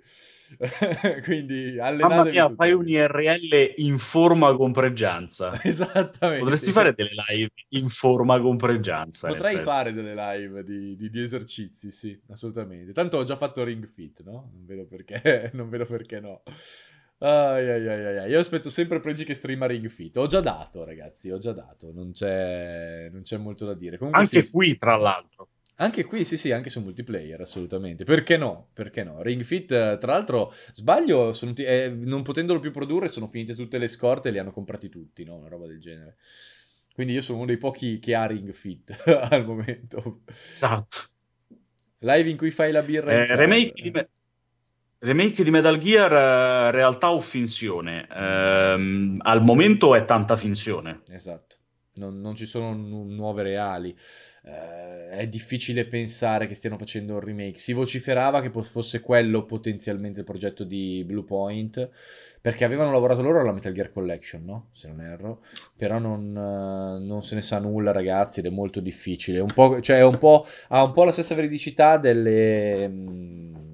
[1.24, 5.58] Quindi allenatevi Mamma mia, fai un IRL in forma con pregianza.
[5.64, 6.44] Esattamente.
[6.44, 9.30] Potresti fare delle live in forma con pregianza.
[9.30, 12.92] Potrei fare delle live di, di, di, esercizi, sì, assolutamente.
[12.92, 14.52] Tanto ho già fatto Ring Fit, no?
[14.54, 16.44] Non vedo perché, non vedo perché no.
[17.24, 18.30] Ai, ai, ai, ai.
[18.32, 20.18] Io aspetto sempre Pregi che streama Ring Fit.
[20.18, 21.92] Ho già dato, ragazzi, ho già dato.
[21.94, 23.98] Non c'è, non c'è molto da dire.
[23.98, 24.50] Comunque Anche sì.
[24.50, 25.50] qui, tra l'altro.
[25.76, 28.06] Anche qui, sì, sì, anche su multiplayer, assolutamente.
[28.06, 28.70] Perché no?
[28.74, 29.22] Perché no?
[29.22, 33.88] Ring Fit, tra l'altro, sbaglio, t- eh, non potendolo più produrre, sono finite tutte le
[33.88, 35.36] scorte e li hanno comprati tutti, no?
[35.36, 36.18] Una roba del genere.
[36.94, 38.96] Quindi io sono uno dei pochi che ha Ring Fit
[39.30, 40.22] al momento.
[40.26, 40.98] Esatto.
[42.00, 43.12] Live in cui fai la birra.
[43.12, 44.10] Eh, remake, di me-
[45.02, 48.08] remake, di Metal Gear, uh, realtà o finzione?
[48.10, 51.02] Uh, al momento è tanta finzione.
[51.10, 51.58] Esatto.
[51.94, 53.96] Non, non ci sono nu- nuove reali
[54.44, 57.60] eh, è difficile pensare che stiano facendo un remake.
[57.60, 61.90] Si vociferava che fosse quello potenzialmente il progetto di Bluepoint,
[62.42, 64.70] perché avevano lavorato loro alla Metal Gear Collection, no?
[64.72, 65.44] Se non erro.
[65.78, 69.40] Però non, uh, non se ne sa nulla, ragazzi, ed è molto difficile.
[69.40, 73.71] Un po', cioè, un po', ha un po' la stessa veridicità delle, mh, mm,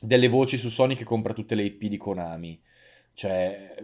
[0.00, 2.60] delle voci su Sony che compra tutte le IP di Konami.
[3.14, 3.74] Cioè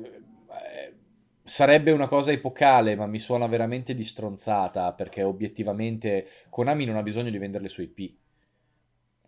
[1.45, 7.03] sarebbe una cosa epocale, ma mi suona veramente di stronzata perché obiettivamente Konami non ha
[7.03, 8.21] bisogno di vendere le sue IP.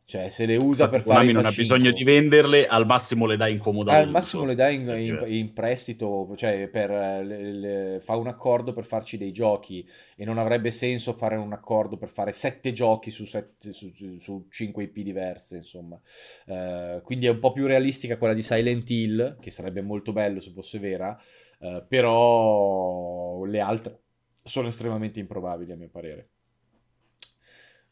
[0.06, 3.38] Cioè, se le usa per Konami fare non ha bisogno di venderle, al massimo le
[3.38, 8.00] dà in comodo Al massimo le dà in, in, in prestito, cioè per, le, le,
[8.00, 12.10] fa un accordo per farci dei giochi e non avrebbe senso fare un accordo per
[12.10, 15.98] fare sette giochi su, sette, su, su cinque IP diverse, insomma.
[16.46, 20.40] Uh, quindi è un po' più realistica quella di Silent Hill, che sarebbe molto bello
[20.40, 21.18] se fosse vera,
[21.60, 24.02] uh, però le altre
[24.42, 26.33] sono estremamente improbabili a mio parere.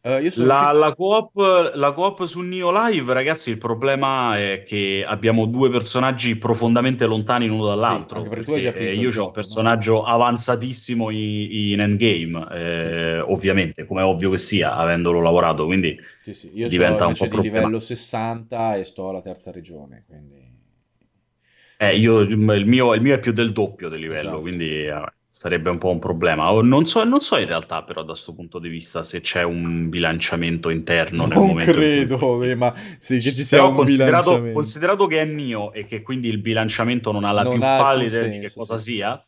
[0.05, 1.36] Uh, la, la, co-op,
[1.74, 7.46] la, co-op, su Neo Live, ragazzi, il problema è che abbiamo due personaggi profondamente lontani
[7.46, 8.20] l'uno dall'altro.
[8.20, 12.80] Sì, perché tu hai già finito io ho un personaggio avanzatissimo in, in endgame, eh,
[12.80, 13.32] sì, sì.
[13.32, 15.96] ovviamente, come è ovvio che sia, avendolo lavorato, quindi
[16.66, 20.50] diventa un po' di livello 60 e sto alla terza regione, quindi...
[21.76, 22.55] Eh, io, il, mio,
[22.94, 24.40] il, mio, è più del doppio del livello, esatto.
[24.40, 24.84] quindi...
[24.84, 25.05] Eh,
[25.35, 26.53] sarebbe un po' un problema.
[26.61, 29.89] Non so, non so in realtà, però, da questo punto di vista, se c'è un
[29.89, 31.72] bilanciamento interno nel non momento.
[31.72, 32.55] credo, cui...
[32.55, 36.39] ma sì, che ci sia un considerato, considerato, che è mio e che quindi il
[36.39, 39.24] bilanciamento non ha la non più pallida idea di che cosa sia.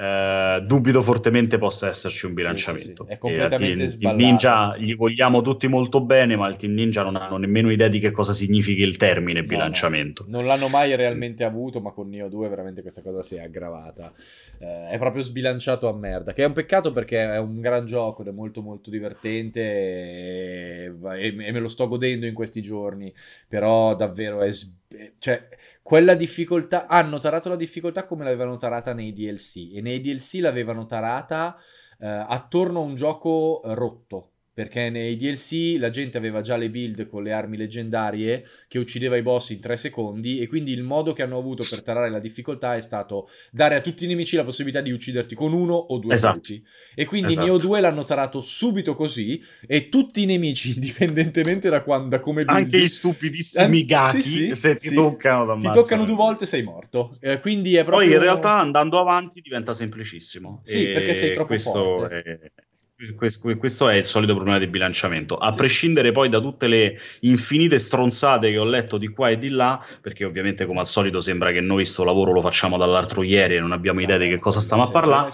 [0.00, 3.02] Eh, dubito fortemente possa esserci un bilanciamento.
[3.02, 6.72] Sì, sì, È completamente il Team Ninja gli vogliamo tutti molto bene, ma il Team
[6.72, 10.24] Ninja non hanno nemmeno idea di che cosa significhi il termine no, bilanciamento.
[10.28, 10.36] No.
[10.36, 14.12] Non l'hanno mai realmente avuto, ma con Neo 2 veramente questa cosa si è aggravata.
[14.60, 18.22] Eh, è proprio sbilanciato a merda, che è un peccato perché è un gran gioco
[18.22, 23.12] ed è molto molto divertente e, e, e me lo sto godendo in questi giorni,
[23.48, 24.76] però davvero è sbilanciato
[25.18, 25.48] cioè,
[25.88, 30.84] quella difficoltà hanno tarato la difficoltà come l'avevano tarata nei DLC e nei DLC l'avevano
[30.84, 31.56] tarata
[31.98, 37.06] eh, attorno a un gioco rotto perché nei DLC la gente aveva già le build
[37.06, 41.12] con le armi leggendarie che uccideva i boss in 3 secondi e quindi il modo
[41.12, 44.42] che hanno avuto per tarare la difficoltà è stato dare a tutti i nemici la
[44.42, 46.40] possibilità di ucciderti con uno o due esatto.
[46.40, 46.60] colpi.
[46.96, 47.46] E quindi esatto.
[47.46, 52.44] Neo 2 l'hanno tarato subito così e tutti i nemici, indipendentemente da, quando, da come
[52.44, 52.64] build...
[52.64, 54.94] Anche i stupidissimi eh, gatti, sì, sì, se ti sì.
[54.96, 57.16] toccano Ti toccano due volte sei morto.
[57.20, 58.08] Eh, quindi è proprio...
[58.08, 60.62] Poi in realtà andando avanti diventa semplicissimo.
[60.64, 62.50] Sì, perché sei troppo forte.
[62.52, 62.66] È
[63.14, 68.50] questo è il solito problema di bilanciamento, a prescindere poi da tutte le infinite stronzate
[68.50, 71.60] che ho letto di qua e di là, perché ovviamente come al solito sembra che
[71.60, 74.82] noi sto lavoro lo facciamo dall'altro ieri e non abbiamo idea di che cosa stiamo
[74.82, 75.30] a parlare,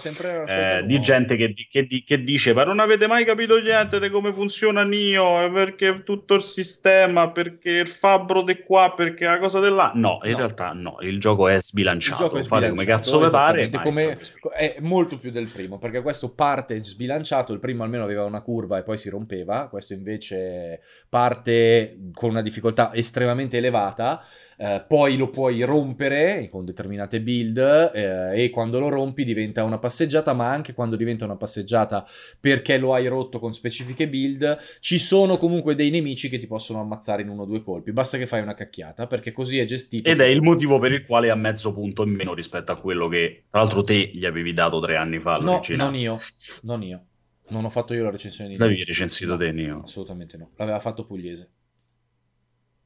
[0.47, 4.31] eh, di gente che, che, che, dice ma non avete mai capito niente di come
[4.31, 9.73] funziona Nio, perché tutto il sistema, perché il fabbro di qua, perché la cosa di
[9.73, 9.91] là.
[9.95, 10.37] No, in no.
[10.37, 13.69] realtà no, il gioco è sbilanciato, il gioco è sbilanciato, fate come cazzo vi pare.
[13.83, 14.19] Come,
[14.55, 18.77] è molto più del primo, perché questo parte sbilanciato il primo almeno aveva una curva
[18.77, 24.23] e poi si rompeva, questo invece parte con una difficoltà estremamente elevata,
[24.57, 27.57] eh, poi lo puoi rompere con determinate build
[27.93, 32.05] eh, e quando lo rompi diventa una passeggiata, ma anche quando diventa una passeggiata
[32.39, 36.79] perché lo hai rotto con specifiche build, ci sono comunque dei nemici che ti possono
[36.81, 40.09] ammazzare in uno o due colpi, basta che fai una cacchiata perché così è gestito.
[40.09, 43.07] Ed è il motivo per il quale ha mezzo punto in meno rispetto a quello
[43.07, 45.37] che tra l'altro te gli avevi dato tre anni fa.
[45.37, 46.19] No, non io,
[46.61, 47.05] non io.
[47.47, 49.81] Non ho fatto io la recensione di L'avevi recensito te, Nio?
[49.83, 50.51] Assolutamente no.
[50.55, 51.49] L'aveva fatto Pugliese.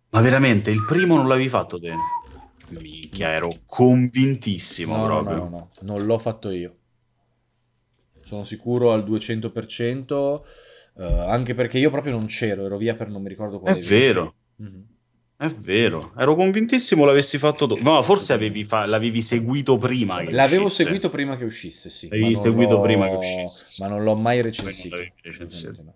[0.10, 1.93] Ma veramente, il primo non l'avevi fatto te?
[2.70, 5.36] Minchia, ero convintissimo no, proprio.
[5.36, 6.76] No, no, no, non l'ho fatto io.
[8.24, 10.43] Sono sicuro al 200%, uh,
[11.01, 13.78] eh, anche perché io proprio non c'ero, ero via per non mi ricordo quale.
[13.78, 14.36] È vero.
[14.62, 14.82] Mm-hmm.
[15.42, 17.82] È vero, ero convintissimo l'avessi fatto dopo.
[17.82, 18.86] No, forse avevi fa...
[18.86, 20.84] l'avevi seguito prima che L'avevo uscisse.
[20.84, 22.10] seguito prima che uscisse, sì.
[22.10, 22.82] L'avevi seguito l'ho...
[22.82, 23.66] prima che uscisse.
[23.78, 24.98] Ma non l'ho mai recensito.
[25.22, 25.94] recensito.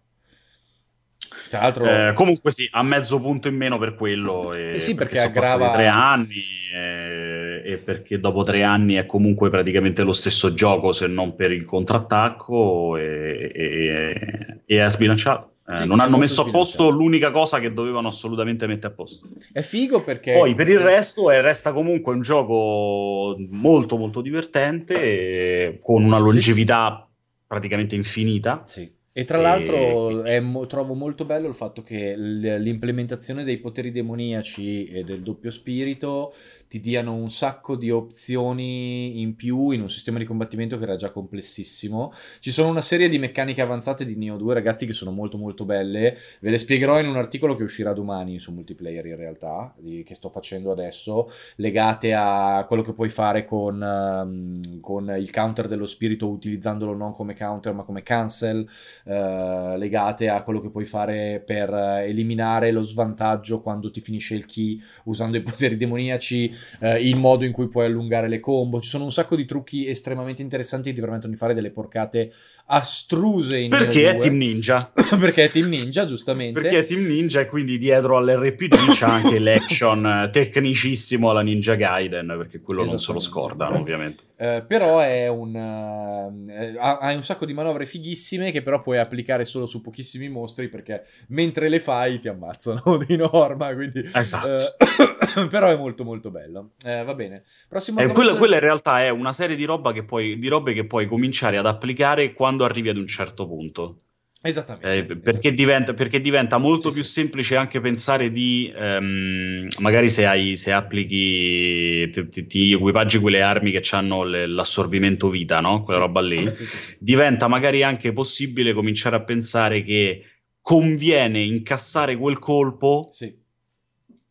[1.50, 1.86] Tra l'altro...
[1.86, 4.54] Eh, comunque sì, a mezzo punto in meno per quello.
[4.54, 5.74] E eh sì, perché, perché aggrava...
[5.74, 6.42] tre anni
[6.74, 7.62] e...
[7.66, 11.66] e perché dopo tre anni è comunque praticamente lo stesso gioco se non per il
[11.66, 14.62] contrattacco e, e...
[14.66, 15.53] e è sbilanciato.
[15.66, 19.30] Eh, sì, non hanno messo a posto l'unica cosa che dovevano assolutamente mettere a posto.
[19.52, 20.34] È figo perché...
[20.34, 27.06] Poi per il resto è, resta comunque un gioco molto molto divertente, con una longevità
[27.08, 27.46] sì, sì.
[27.48, 28.64] praticamente infinita.
[28.66, 28.92] Sì.
[29.16, 30.40] E tra l'altro e...
[30.40, 35.52] mo- trovo molto bello il fatto che l- l'implementazione dei poteri demoniaci e del doppio
[35.52, 36.34] spirito
[36.68, 40.96] ti diano un sacco di opzioni in più in un sistema di combattimento che era
[40.96, 42.14] già complessissimo.
[42.40, 45.66] Ci sono una serie di meccaniche avanzate di Neo 2, ragazzi, che sono molto molto
[45.66, 46.18] belle.
[46.40, 50.16] Ve le spiegherò in un articolo che uscirà domani su multiplayer in realtà, di, che
[50.16, 55.86] sto facendo adesso, legate a quello che puoi fare con, um, con il counter dello
[55.86, 58.68] spirito utilizzandolo non come counter ma come cancel,
[59.06, 64.46] uh, legate a quello che puoi fare per eliminare lo svantaggio quando ti finisce il
[64.46, 68.80] key usando i poteri demoniaci eh, il modo in cui puoi allungare le combo.
[68.80, 72.32] Ci sono un sacco di trucchi estremamente interessanti che ti permettono di fare delle porcate
[72.66, 74.92] astruse in Perché è Team Ninja.
[74.94, 76.62] Perché è Team Ninja, giustamente.
[76.62, 82.36] Perché è Team Ninja e quindi dietro all'RPG c'è anche l'action tecnicissimo alla Ninja Gaiden,
[82.38, 84.24] perché quello non se lo scordano, ovviamente.
[84.44, 89.46] Uh, però è un uh, hai un sacco di manovre fighissime che però puoi applicare
[89.46, 94.52] solo su pochissimi mostri perché mentre le fai ti ammazzano di norma quindi esatto.
[94.52, 96.72] uh, però è molto molto bello.
[96.84, 97.44] Va bene.
[97.70, 100.74] Prossimo eh, quella, quella, in realtà è una serie di, roba che puoi, di robe
[100.74, 103.98] che puoi cominciare ad applicare quando arrivi ad un certo punto
[104.46, 104.88] Esattamente.
[104.88, 105.54] Eh, perché, esattamente.
[105.54, 107.12] Diventa, perché, Diventa, molto sì, più sì.
[107.12, 113.72] semplice anche pensare di, um, magari se, hai, se applichi, ti, ti, equipaggi quelle armi
[113.72, 115.84] che hanno l'assorbimento vita, no?
[115.84, 116.06] Quella sì.
[116.06, 116.52] roba lì,
[117.00, 120.26] diventa magari anche possibile cominciare a pensare che
[120.62, 123.42] conviene incassare quel colpo sì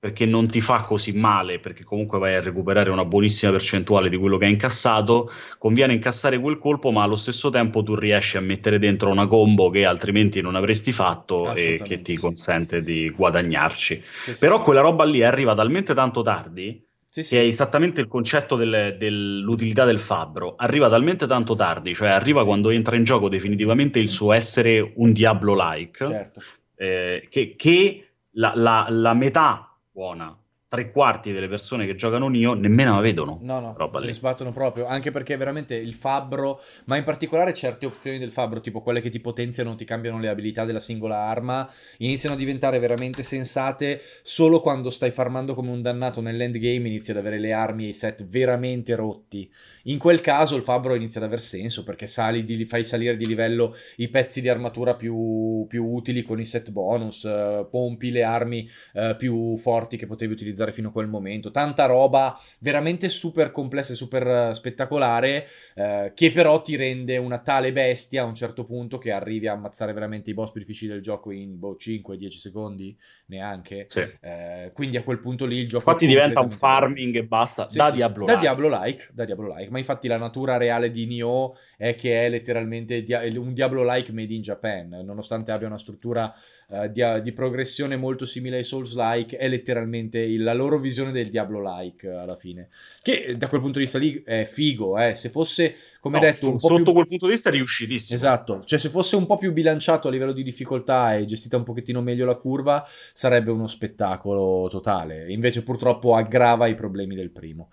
[0.02, 4.16] perché non ti fa così male, perché comunque vai a recuperare una buonissima percentuale di
[4.16, 8.40] quello che hai incassato, conviene incassare quel colpo, ma allo stesso tempo tu riesci a
[8.40, 12.20] mettere dentro una combo che altrimenti non avresti fatto e che ti sì.
[12.20, 14.02] consente di guadagnarci.
[14.24, 18.56] Sì, Però sì, quella roba lì arriva talmente tanto tardi che è esattamente il concetto
[18.56, 20.56] del, dell'utilità del fabbro.
[20.56, 25.12] Arriva talmente tanto tardi, cioè arriva quando entra in gioco definitivamente il suo essere un
[25.12, 26.40] Diablo-like, certo.
[26.74, 30.36] eh, che, che la, la, la metà Warner
[30.72, 33.38] Tre quarti delle persone che giocano Nio nemmeno la vedono.
[33.42, 34.86] No, no, roba se ne sbattono proprio.
[34.86, 39.10] Anche perché veramente il fabbro, ma in particolare certe opzioni del fabbro, tipo quelle che
[39.10, 44.62] ti potenziano, ti cambiano le abilità della singola arma, iniziano a diventare veramente sensate solo
[44.62, 48.24] quando stai farmando come un dannato nell'endgame, inizi ad avere le armi e i set
[48.26, 49.52] veramente rotti.
[49.82, 53.26] In quel caso il fabbro inizia ad aver senso perché sali di, fai salire di
[53.26, 58.22] livello i pezzi di armatura più, più utili con i set bonus, uh, pompi le
[58.22, 61.50] armi uh, più forti che potevi utilizzare fino a quel momento.
[61.50, 67.38] Tanta roba veramente super complessa e super uh, spettacolare uh, che però ti rende una
[67.38, 70.92] tale bestia a un certo punto che arrivi a ammazzare veramente i boss più difficili
[70.92, 72.96] del gioco in boh, 5-10 secondi
[73.26, 73.86] neanche.
[73.88, 74.00] Sì.
[74.00, 75.90] Uh, quindi a quel punto lì il gioco...
[75.90, 78.34] Infatti diventa un farming e basta, sì, da sì, Diablo-like.
[78.34, 83.04] Da Diablo-like, da Diablo-like, ma infatti la natura reale di Nioh è che è letteralmente
[83.36, 86.32] un Diablo-like made in Japan, nonostante abbia una struttura
[86.72, 91.28] uh, di, di, progressione molto simile ai Souls-like, è letteralmente il, la loro visione del
[91.28, 92.68] Diablo-like alla fine.
[93.02, 95.14] Che da quel punto di vista lì è figo, eh.
[95.14, 96.92] se fosse, come no, detto, un po sotto più...
[96.92, 98.16] quel punto di vista è riuscitissimo.
[98.16, 101.64] Esatto, cioè se fosse un po' più bilanciato a livello di difficoltà e gestita un
[101.64, 105.30] pochettino meglio la curva, sarebbe uno spettacolo totale.
[105.32, 107.70] Invece purtroppo aggrava i problemi del primo.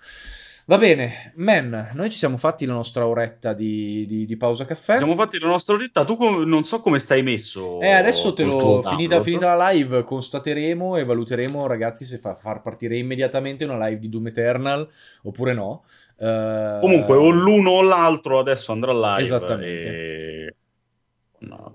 [0.69, 4.91] Va bene, men, noi ci siamo fatti la nostra oretta di, di, di pausa caffè.
[4.91, 7.81] Ci siamo fatti la nostra oretta, tu com- non so come stai messo.
[7.81, 12.61] Eh, adesso te lo, finita, finita, la live, constateremo e valuteremo, ragazzi, se fa, far
[12.61, 14.87] partire immediatamente una live di Doom Eternal
[15.23, 15.85] oppure no.
[16.17, 16.79] Uh...
[16.81, 19.23] Comunque, o l'uno o l'altro adesso andrà live.
[19.23, 19.87] Esattamente.
[19.87, 20.55] E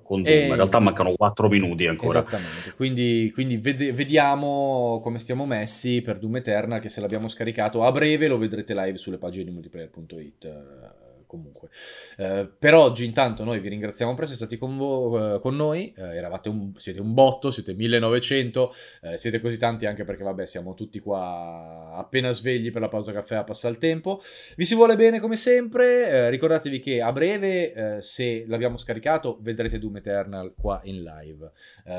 [0.03, 0.35] con Doom.
[0.35, 0.47] E...
[0.47, 2.21] In realtà mancano 4 minuti ancora.
[2.21, 7.83] Esattamente, quindi, quindi ved- vediamo come stiamo messi per Doom Eternal, che se l'abbiamo scaricato
[7.83, 11.03] a breve lo vedrete live sulle pagine di multiplayer.it
[11.35, 11.69] comunque.
[12.17, 15.93] Eh, per oggi intanto noi vi ringraziamo per essere stati con, vo- eh, con noi,
[15.97, 20.75] eh, un, siete un botto, siete 1900, eh, siete così tanti anche perché vabbè siamo
[20.75, 24.23] tutti qua appena svegli per la pausa caffè a passare il tempo.
[24.57, 29.39] Vi si vuole bene come sempre, eh, ricordatevi che a breve eh, se l'abbiamo scaricato
[29.41, 31.51] vedrete Doom Eternal qua in live.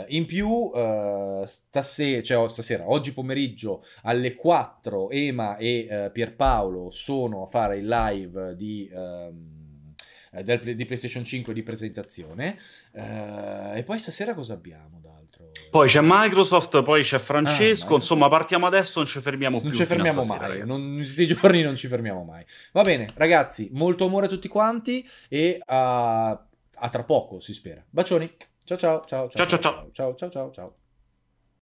[0.08, 0.72] in più
[1.46, 8.56] stasera, cioè stasera, oggi pomeriggio alle 4 Ema e Pierpaolo sono a fare il live
[8.56, 9.25] di uh,
[10.44, 12.58] del, di PlayStation 5 di presentazione.
[12.92, 15.52] Uh, e poi stasera cosa abbiamo d'altro?
[15.70, 17.94] Poi c'è Microsoft, poi c'è Francesco.
[17.94, 19.78] Ah, insomma, partiamo adesso, non ci fermiamo non più.
[19.78, 20.66] Non ci fermiamo mai.
[20.66, 22.46] Non, questi giorni non ci fermiamo mai.
[22.72, 27.84] Va bene, ragazzi, molto amore a tutti quanti e a, a tra poco, si spera.
[27.90, 28.32] Bacioni.
[28.66, 30.85] Ciao ciao ciao ciao ciao ciao ciao ciao ciao ciao.